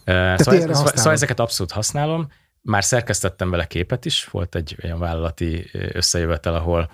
Szóval, 0.06 0.70
ez, 0.70 0.92
szóval 0.96 1.12
ezeket 1.12 1.40
abszolút 1.40 1.72
használom. 1.72 2.32
Már 2.62 2.84
szerkesztettem 2.84 3.50
vele 3.50 3.66
képet 3.66 4.06
is, 4.06 4.26
volt 4.26 4.56
egy 4.56 4.76
olyan 4.84 5.00
vállalati 5.00 5.70
összejövetel, 5.94 6.56
ahol 6.56 6.92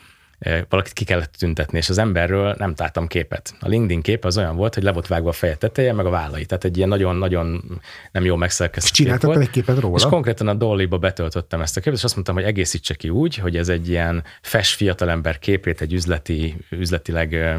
valakit 0.69 0.93
ki 0.93 1.06
kellett 1.06 1.32
tüntetni, 1.38 1.78
és 1.78 1.89
az 1.89 1.97
emberről 1.97 2.56
nem 2.58 2.76
találtam 2.76 3.08
képet. 3.08 3.54
A 3.60 3.67
LinkedIn 3.67 4.02
kép 4.02 4.26
az 4.26 4.38
olyan 4.38 4.56
volt, 4.56 4.73
hogy 4.73 4.84
le 4.84 4.91
volt 4.91 5.08
vágva 5.08 5.30
a 5.30 5.32
feje 5.32 5.56
teteje, 5.56 5.93
meg 5.93 6.06
a 6.06 6.10
vállai. 6.10 6.45
Tehát 6.45 6.63
egy 6.63 6.78
ilyen 6.78 6.89
nagyon-nagyon 6.89 7.80
nem 8.12 8.26
jó 8.26 8.36
megszerkesztett 8.36 8.91
És 8.91 8.97
csináltak 8.97 9.41
egy 9.41 9.50
képet 9.50 9.80
róla? 9.80 9.95
És 9.95 10.04
konkrétan 10.04 10.47
a 10.47 10.54
Dolly-ba 10.54 10.97
betöltöttem 10.97 11.62
ezt 11.62 11.78
a 11.78 11.80
képet, 11.80 11.97
és 11.97 12.04
azt 12.04 12.13
mondtam, 12.13 12.36
hogy 12.36 12.43
egészítse 12.43 12.93
ki 12.93 13.10
úgy, 13.10 13.36
hogy 13.36 13.58
ez 13.58 13.69
egy 13.69 13.89
ilyen 13.89 14.23
fes 14.41 14.73
fiatalember 14.73 15.39
képét 15.39 15.82
egy 15.82 15.93
üzleti, 15.93 16.58
üzletileg 16.69 17.58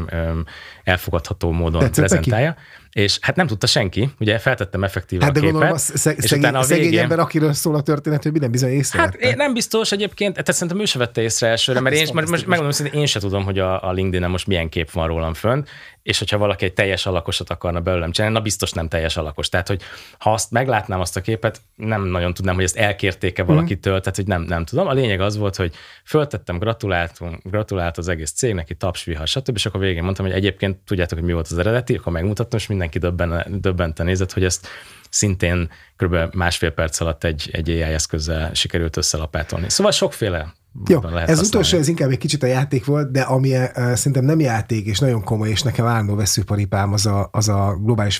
elfogadható 0.83 1.51
módon 1.51 1.79
Tetszett 1.79 2.05
prezentálja. 2.05 2.47
Neki? 2.47 2.78
És 2.91 3.17
hát 3.21 3.35
nem 3.35 3.47
tudta 3.47 3.67
senki, 3.67 4.09
ugye 4.19 4.39
feltettem 4.39 4.83
effektíve 4.83 5.23
hát 5.23 5.33
de 5.33 5.39
a 5.39 5.41
képet. 5.41 5.59
Gondolom, 5.59 5.75
a 5.75 5.97
szeg- 5.97 6.17
és 6.17 6.23
szegény, 6.23 6.43
utána 6.43 6.59
a 6.59 6.65
végén, 6.65 6.83
szegény 6.83 6.99
ember, 6.99 7.19
akiről 7.19 7.53
szól 7.53 7.75
a 7.75 7.81
történet, 7.81 8.23
hogy 8.23 8.31
minden 8.31 8.51
bizony 8.51 8.71
észre 8.71 8.99
Hát 8.99 9.15
én 9.15 9.33
nem 9.35 9.53
biztos 9.53 9.91
egyébként, 9.91 10.31
tehát 10.31 10.53
szerintem 10.53 10.79
ő 10.79 10.85
se 10.85 10.97
vette 10.97 11.21
észre 11.21 11.47
elsőre, 11.47 11.79
hát 11.79 11.89
mert 11.89 11.95
én, 11.95 12.13
most 12.13 12.47
megmondom 12.47 12.71
hogy 12.77 12.99
én 12.99 13.05
se 13.05 13.19
tudom, 13.19 13.43
hogy 13.43 13.59
a, 13.59 13.87
a 13.87 13.91
LinkedIn-en 13.91 14.29
most 14.29 14.47
milyen 14.47 14.69
kép 14.69 14.91
van 14.91 15.07
rólam 15.07 15.33
fönt, 15.33 15.69
és 16.09 16.19
hogyha 16.19 16.37
valaki 16.37 16.65
egy 16.65 16.73
teljes 16.73 17.05
alakosat 17.05 17.49
akarna 17.49 17.79
belőlem 17.79 18.11
csinálni, 18.11 18.35
na 18.35 18.41
biztos 18.41 18.71
nem 18.71 18.87
teljes 18.87 19.17
alakos. 19.17 19.49
Tehát, 19.49 19.67
hogy 19.67 19.81
ha 20.17 20.33
azt 20.33 20.51
meglátnám 20.51 20.99
azt 20.99 21.17
a 21.17 21.21
képet, 21.21 21.61
nem 21.75 22.05
nagyon 22.05 22.33
tudnám, 22.33 22.55
hogy 22.55 22.63
ezt 22.63 22.77
elkérték-e 22.77 23.43
mhm. 23.43 23.51
valakitől, 23.51 23.99
tehát, 23.99 24.15
hogy 24.15 24.27
nem, 24.27 24.41
nem 24.41 24.65
tudom. 24.65 24.87
A 24.87 24.93
lényeg 24.93 25.21
az 25.21 25.37
volt, 25.37 25.55
hogy 25.55 25.73
föltettem, 26.05 26.57
gratuláltunk, 26.57 27.39
gratulált 27.43 27.97
az 27.97 28.07
egész 28.07 28.31
cég, 28.31 28.53
neki 28.53 28.75
tapsvihar, 28.75 29.27
stb. 29.27 29.55
És 29.55 29.65
akkor 29.65 29.79
végén 29.79 30.03
mondtam, 30.03 30.25
hogy 30.25 30.35
egyébként 30.35 30.77
tudjátok, 30.77 31.17
hogy 31.17 31.27
mi 31.27 31.33
volt 31.33 31.47
az 31.51 31.57
eredeti, 31.57 31.95
akkor 31.95 32.13
megmutattam, 32.13 32.59
és 32.59 32.67
mindenki 32.67 32.99
döbben, 32.99 33.45
döbbenten 33.61 34.05
nézett, 34.05 34.33
hogy 34.33 34.43
ezt 34.43 34.67
szintén 35.09 35.71
kb. 35.95 36.15
másfél 36.33 36.71
perc 36.71 36.99
alatt 36.99 37.23
egy, 37.23 37.49
egy 37.51 37.69
AI 37.69 37.81
eszközzel 37.81 38.53
sikerült 38.53 38.97
összelapátolni. 38.97 39.69
Szóval 39.69 39.91
sokféle 39.91 40.53
jó, 40.87 40.99
ez 41.25 41.41
utolsó, 41.41 41.77
ez 41.77 41.87
inkább 41.87 42.09
egy 42.09 42.17
kicsit 42.17 42.43
a 42.43 42.47
játék 42.47 42.85
volt, 42.85 43.11
de 43.11 43.21
ami 43.21 43.55
uh, 43.55 43.93
szerintem 43.93 44.25
nem 44.25 44.39
játék, 44.39 44.85
és 44.85 44.99
nagyon 44.99 45.23
komoly, 45.23 45.49
és 45.49 45.61
nekem 45.61 45.85
állandó 45.85 46.15
veszőparipám 46.15 46.93
az 46.93 47.05
a, 47.05 47.29
az 47.31 47.49
a 47.49 47.77
globális 47.83 48.17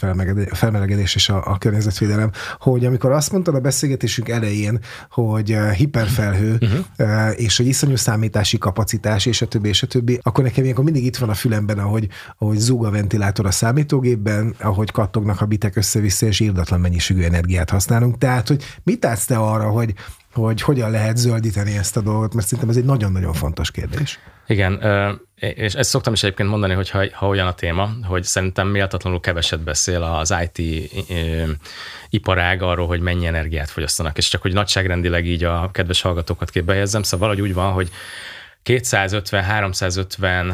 felmelegedés 0.51 1.15
és 1.15 1.29
a, 1.29 1.43
a 1.45 1.57
környezetvédelem, 1.57 2.31
hogy 2.59 2.85
amikor 2.85 3.11
azt 3.11 3.31
mondtad 3.31 3.55
a 3.55 3.59
beszélgetésünk 3.59 4.29
elején, 4.29 4.79
hogy 5.09 5.51
uh, 5.51 5.69
hiperfelhő, 5.69 6.57
uh-huh. 6.61 6.79
uh, 6.99 7.41
és 7.41 7.57
hogy 7.57 7.67
iszonyú 7.67 7.95
számítási 7.95 8.57
kapacitás, 8.57 9.25
és 9.25 9.41
a 9.41 9.47
többi, 9.47 9.67
és 9.67 9.83
a 9.83 9.87
többi, 9.87 10.19
akkor 10.23 10.43
nekem 10.43 10.63
ilyenkor 10.63 10.83
mindig 10.83 11.05
itt 11.05 11.17
van 11.17 11.29
a 11.29 11.33
fülemben, 11.33 11.79
ahogy, 11.79 12.07
ahogy 12.37 12.57
zúg 12.57 12.85
a 12.85 12.91
ventilátor 12.91 13.45
a 13.45 13.51
számítógépben, 13.51 14.55
ahogy 14.59 14.91
kattognak 14.91 15.41
a 15.41 15.45
bitek 15.45 15.75
össze-vissza, 15.75 16.25
és 16.25 16.39
írdatlan 16.39 16.79
mennyiségű 16.79 17.21
energiát 17.21 17.69
használunk. 17.69 18.17
Tehát, 18.17 18.47
hogy 18.47 18.63
mit 18.83 19.05
állsz 19.05 19.25
te 19.25 19.37
arra, 19.37 19.69
hogy 19.69 19.93
hogy 20.33 20.61
hogyan 20.61 20.91
lehet 20.91 21.17
zöldíteni 21.17 21.77
ezt 21.77 21.97
a 21.97 22.01
dolgot, 22.01 22.33
mert 22.33 22.47
szerintem 22.47 22.69
ez 22.69 22.77
egy 22.77 22.85
nagyon-nagyon 22.85 23.33
fontos 23.33 23.71
kérdés. 23.71 24.19
Igen, 24.47 24.81
és 25.35 25.73
ezt 25.73 25.89
szoktam 25.89 26.13
is 26.13 26.23
egyébként 26.23 26.49
mondani, 26.49 26.73
hogy 26.73 26.89
ha, 26.89 27.03
ha 27.13 27.27
olyan 27.27 27.47
a 27.47 27.53
téma, 27.53 27.89
hogy 28.03 28.23
szerintem 28.23 28.67
méltatlanul 28.67 29.19
keveset 29.19 29.63
beszél 29.63 30.03
az 30.03 30.35
IT 30.53 30.89
iparág 32.09 32.61
arról, 32.61 32.87
hogy 32.87 32.99
mennyi 32.99 33.25
energiát 33.25 33.69
fogyasztanak, 33.69 34.17
és 34.17 34.27
csak 34.27 34.41
hogy 34.41 34.53
nagyságrendileg 34.53 35.25
így 35.25 35.43
a 35.43 35.69
kedves 35.71 36.01
hallgatókat 36.01 36.49
képbe 36.49 36.73
helyezzem, 36.73 37.03
szóval 37.03 37.27
valahogy 37.27 37.49
úgy 37.49 37.55
van, 37.55 37.71
hogy 37.71 37.89
250-350 38.63 40.53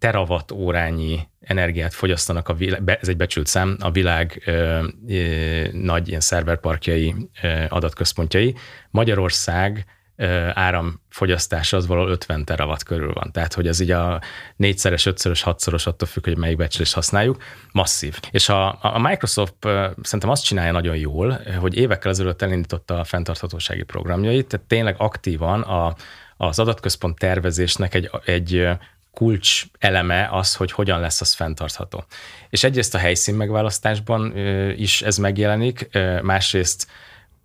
terawatt 0.00 0.52
órányi 0.52 1.28
energiát 1.40 1.94
fogyasztanak, 1.94 2.48
a 2.48 2.54
világ, 2.54 2.98
ez 3.00 3.08
egy 3.08 3.16
becsült 3.16 3.46
szám, 3.46 3.76
a 3.80 3.90
világ 3.90 4.42
ö, 4.46 4.86
ö, 5.08 5.66
nagy 5.72 6.08
ilyen 6.08 6.20
szerverparkjai, 6.20 7.14
ö, 7.42 7.64
adatközpontjai. 7.68 8.54
Magyarország 8.90 9.84
ö, 10.16 10.48
áramfogyasztása 10.52 11.76
az 11.76 11.86
valahol 11.86 12.10
50 12.10 12.44
terawatt 12.44 12.82
körül 12.82 13.12
van. 13.12 13.32
Tehát, 13.32 13.54
hogy 13.54 13.66
ez 13.66 13.80
így 13.80 13.90
a 13.90 14.20
négyszeres, 14.56 15.06
ötszörös, 15.06 15.42
hatszoros 15.42 15.86
attól 15.86 16.08
függ, 16.08 16.24
hogy 16.24 16.36
melyik 16.36 16.56
becslést 16.56 16.94
használjuk, 16.94 17.42
masszív. 17.72 18.18
És 18.30 18.48
a, 18.48 18.78
a 18.94 18.98
Microsoft 18.98 19.54
szerintem 20.02 20.30
azt 20.30 20.44
csinálja 20.44 20.72
nagyon 20.72 20.96
jól, 20.96 21.40
hogy 21.58 21.76
évekkel 21.76 22.10
ezelőtt 22.10 22.42
elindította 22.42 22.98
a 22.98 23.04
fenntarthatósági 23.04 23.82
programjait, 23.82 24.46
tehát 24.46 24.66
tényleg 24.66 24.94
aktívan 24.98 25.60
a, 25.60 25.94
az 26.36 26.58
adatközpont 26.58 27.18
tervezésnek 27.18 27.94
egy, 27.94 28.10
egy 28.24 28.68
kulcs 29.12 29.64
eleme 29.78 30.28
az, 30.32 30.54
hogy 30.54 30.72
hogyan 30.72 31.00
lesz 31.00 31.20
az 31.20 31.32
fenntartható. 31.32 32.04
És 32.50 32.64
egyrészt 32.64 32.94
a 32.94 32.98
helyszín 32.98 33.34
megválasztásban 33.34 34.36
is 34.76 35.02
ez 35.02 35.16
megjelenik, 35.16 35.88
másrészt 36.22 36.86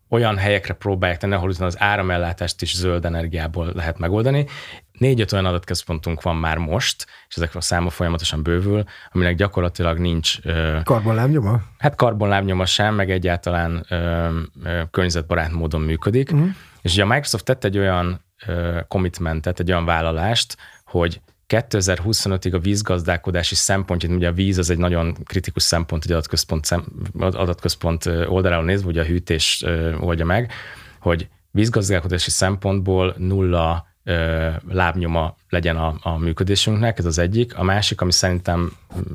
olyan 0.09 0.37
helyekre 0.37 0.73
próbálják 0.73 1.19
tenni, 1.19 1.33
ahol 1.33 1.51
az 1.59 1.79
áramellátást 1.79 2.61
is 2.61 2.75
zöld 2.75 3.05
energiából 3.05 3.71
lehet 3.73 3.97
megoldani. 3.97 4.45
Négy-öt 4.91 5.31
olyan 5.31 5.45
adatközpontunk 5.45 6.21
van 6.21 6.35
már 6.35 6.57
most, 6.57 7.05
és 7.27 7.35
ezek 7.35 7.55
a 7.55 7.61
száma 7.61 7.89
folyamatosan 7.89 8.43
bővül, 8.43 8.83
aminek 9.11 9.35
gyakorlatilag 9.35 9.97
nincs... 9.97 10.39
Karbonlábnyoma? 10.83 11.61
Hát 11.77 11.95
karbonlábnyoma 11.95 12.65
sem, 12.65 12.95
meg 12.95 13.11
egyáltalán 13.11 13.85
ö, 13.89 14.29
ö, 14.63 14.81
környezetbarát 14.91 15.51
módon 15.51 15.81
működik. 15.81 16.31
Uh-huh. 16.31 16.49
És 16.81 16.93
ugye 16.93 17.03
a 17.03 17.07
Microsoft 17.07 17.45
tett 17.45 17.63
egy 17.63 17.77
olyan 17.77 18.25
ö, 18.45 18.79
commitmentet, 18.87 19.59
egy 19.59 19.71
olyan 19.71 19.85
vállalást, 19.85 20.57
hogy 20.85 21.21
2025-ig 21.47 22.53
a 22.53 22.59
vízgazdálkodási 22.59 23.55
szempontját, 23.55 24.11
ugye 24.11 24.27
a 24.27 24.33
víz 24.33 24.57
az 24.57 24.69
egy 24.69 24.77
nagyon 24.77 25.15
kritikus 25.23 25.63
szempont 25.63 26.03
egy 26.03 26.11
adatközpont, 26.11 26.65
szem, 26.65 26.85
adatközpont 27.19 28.05
oldaláról 28.05 28.65
nézve, 28.65 28.87
ugye 28.87 29.01
a 29.01 29.05
hűtés 29.05 29.65
oldja 29.99 30.25
meg, 30.25 30.51
hogy 30.99 31.27
vízgazdálkodási 31.51 32.29
szempontból 32.29 33.15
nulla 33.17 33.87
lábnyoma 34.69 35.35
legyen 35.49 35.77
a, 35.77 35.95
a 36.01 36.17
működésünknek, 36.17 36.99
ez 36.99 37.05
az 37.05 37.17
egyik. 37.17 37.57
A 37.57 37.63
másik, 37.63 38.01
ami 38.01 38.11
szerintem 38.11 38.71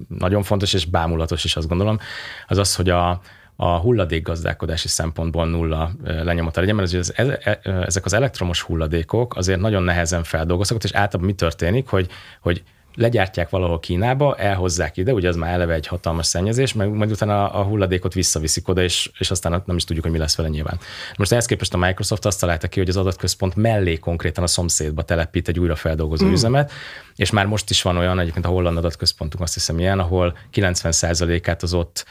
nagyon 0.08 0.42
fontos 0.42 0.72
és 0.72 0.84
bámulatos 0.84 1.44
is 1.44 1.56
azt 1.56 1.68
gondolom, 1.68 1.98
az 2.46 2.58
az, 2.58 2.74
hogy 2.74 2.88
a, 2.88 3.20
a 3.62 3.78
hulladékgazdálkodási 3.78 4.88
szempontból 4.88 5.46
nulla 5.46 5.90
lenyomata 6.04 6.60
legyen, 6.60 6.74
mert 6.74 6.92
az, 6.92 7.12
e, 7.16 7.60
ezek 7.62 8.04
az 8.04 8.12
elektromos 8.12 8.62
hulladékok 8.62 9.36
azért 9.36 9.60
nagyon 9.60 9.82
nehezen 9.82 10.24
feldolgozhatók, 10.24 10.84
és 10.84 10.92
általában 10.92 11.30
mi 11.30 11.32
történik, 11.34 11.88
hogy, 11.88 12.08
hogy 12.40 12.62
legyártják 12.94 13.50
valahol 13.50 13.80
Kínába, 13.80 14.36
elhozzák 14.36 14.96
ide, 14.96 15.12
ugye 15.12 15.28
az 15.28 15.36
már 15.36 15.52
eleve 15.52 15.74
egy 15.74 15.86
hatalmas 15.86 16.26
szennyezés, 16.26 16.72
meg 16.72 16.90
majd 16.90 17.10
utána 17.10 17.48
a 17.52 17.62
hulladékot 17.62 18.14
visszaviszik 18.14 18.68
oda, 18.68 18.82
és, 18.82 19.10
és 19.18 19.30
aztán 19.30 19.62
nem 19.66 19.76
is 19.76 19.84
tudjuk, 19.84 20.04
hogy 20.04 20.14
mi 20.14 20.20
lesz 20.20 20.36
vele 20.36 20.48
nyilván. 20.48 20.78
Most 21.16 21.32
ehhez 21.32 21.46
képest 21.46 21.74
a 21.74 21.78
Microsoft 21.78 22.24
azt 22.24 22.40
találta 22.40 22.68
ki, 22.68 22.78
hogy 22.78 22.88
az 22.88 22.96
adatközpont 22.96 23.54
mellé 23.56 23.96
konkrétan 23.96 24.44
a 24.44 24.46
szomszédba 24.46 25.02
telepít 25.02 25.48
egy 25.48 25.58
újrafeldolgozó 25.58 26.26
mm. 26.26 26.32
üzemet, 26.32 26.72
és 27.16 27.30
már 27.30 27.46
most 27.46 27.70
is 27.70 27.82
van 27.82 27.96
olyan, 27.96 28.18
egyébként 28.18 28.46
a 28.46 28.48
holland 28.48 28.76
adatközpontunk 28.76 29.42
azt 29.42 29.54
hiszem 29.54 29.78
ilyen, 29.78 29.98
ahol 29.98 30.36
90%-át 30.54 31.62
az 31.62 31.74
ott 31.74 32.04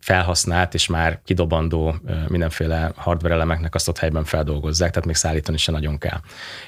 felhasznált 0.00 0.74
és 0.74 0.86
már 0.86 1.20
kidobandó 1.24 1.94
mindenféle 2.28 2.92
hardware 2.96 3.34
elemeknek 3.34 3.74
azt 3.74 3.88
ott 3.88 3.98
helyben 3.98 4.24
feldolgozzák, 4.24 4.90
tehát 4.90 5.06
még 5.06 5.16
szállítani 5.16 5.56
se 5.56 5.72
nagyon 5.72 5.98
kell. 5.98 6.20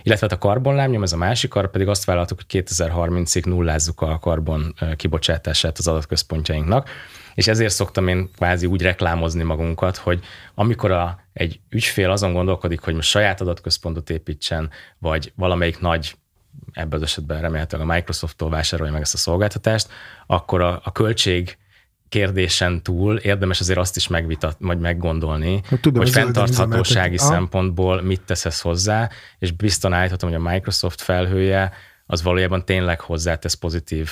Illetve 0.02 0.26
hát 0.28 0.36
a 0.36 0.46
karbonlábnyom, 0.46 1.02
ez 1.02 1.12
a 1.12 1.16
másik, 1.16 1.54
arra 1.54 1.68
pedig 1.68 1.88
azt 1.88 2.04
vállaltuk, 2.04 2.40
hogy 2.48 2.64
2030-ig 2.66 3.44
nullázzuk 3.44 4.00
a 4.00 4.18
karbon 4.18 4.74
kibocsátását 4.96 5.78
az 5.78 5.86
adatközpontjainknak, 5.86 6.88
és 7.34 7.48
ezért 7.48 7.72
szoktam 7.72 8.08
én 8.08 8.30
kvázi 8.36 8.66
úgy 8.66 8.82
reklámozni 8.82 9.42
magunkat, 9.42 9.96
hogy 9.96 10.20
amikor 10.54 10.90
a, 10.90 11.18
egy 11.32 11.60
ügyfél 11.68 12.10
azon 12.10 12.32
gondolkodik, 12.32 12.80
hogy 12.80 12.94
most 12.94 13.08
saját 13.08 13.40
adatközpontot 13.40 14.10
építsen, 14.10 14.70
vagy 14.98 15.32
valamelyik 15.36 15.80
nagy 15.80 16.14
ebben 16.72 16.98
az 16.98 17.02
esetben 17.02 17.40
remélhetőleg 17.40 17.88
a 17.88 17.92
Microsofttól 17.92 18.50
vásárolja 18.50 18.92
meg 18.92 19.00
ezt 19.00 19.14
a 19.14 19.18
szolgáltatást, 19.18 19.88
akkor 20.26 20.60
a, 20.60 20.80
a 20.84 20.92
költség 20.92 21.58
kérdésen 22.12 22.82
túl 22.82 23.16
érdemes 23.16 23.60
azért 23.60 23.78
azt 23.78 23.96
is 23.96 24.08
megvitat, 24.08 24.56
vagy 24.58 24.78
meggondolni, 24.78 25.60
hogy, 25.68 25.80
tudom, 25.80 26.02
hogy 26.02 26.12
fenntarthatósági 26.12 27.18
szempontból 27.18 28.02
mit 28.02 28.20
teszesz 28.20 28.60
hozzá, 28.60 29.10
és 29.38 29.50
biztosan 29.50 29.98
állíthatom, 29.98 30.30
hogy 30.30 30.38
a 30.44 30.50
Microsoft 30.50 31.00
felhője 31.00 31.72
az 32.06 32.22
valójában 32.22 32.64
tényleg 32.64 33.00
hozzátesz 33.00 33.54
pozitív 33.54 34.10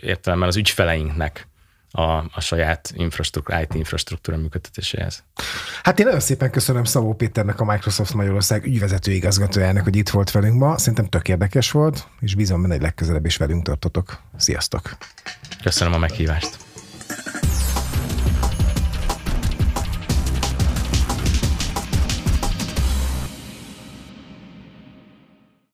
értelemben 0.00 0.48
az 0.48 0.56
ügyfeleinknek 0.56 1.48
a, 1.90 2.02
a 2.12 2.40
saját 2.40 2.92
infrastruktúra, 2.94 3.60
IT 3.60 3.74
infrastruktúra 3.74 4.36
működtetéséhez. 4.36 5.24
Hát 5.82 5.98
én 5.98 6.04
nagyon 6.04 6.20
szépen 6.20 6.50
köszönöm 6.50 6.84
Szabó 6.84 7.14
Péternek, 7.14 7.60
a 7.60 7.64
Microsoft 7.64 8.14
Magyarország 8.14 8.64
ügyvezető 8.64 9.12
igazgatójának, 9.12 9.84
hogy 9.84 9.96
itt 9.96 10.08
volt 10.08 10.30
velünk 10.30 10.58
ma. 10.58 10.78
Szerintem 10.78 11.06
tök 11.06 11.28
érdekes 11.28 11.70
volt, 11.70 12.08
és 12.20 12.34
bízom 12.34 12.62
benne, 12.62 12.74
hogy 12.74 12.82
legközelebb 12.82 13.26
is 13.26 13.36
velünk 13.36 13.62
tartotok. 13.62 14.20
Sziasztok! 14.36 14.96
Köszönöm 15.62 15.92
a 15.92 15.98
meghívást! 15.98 16.65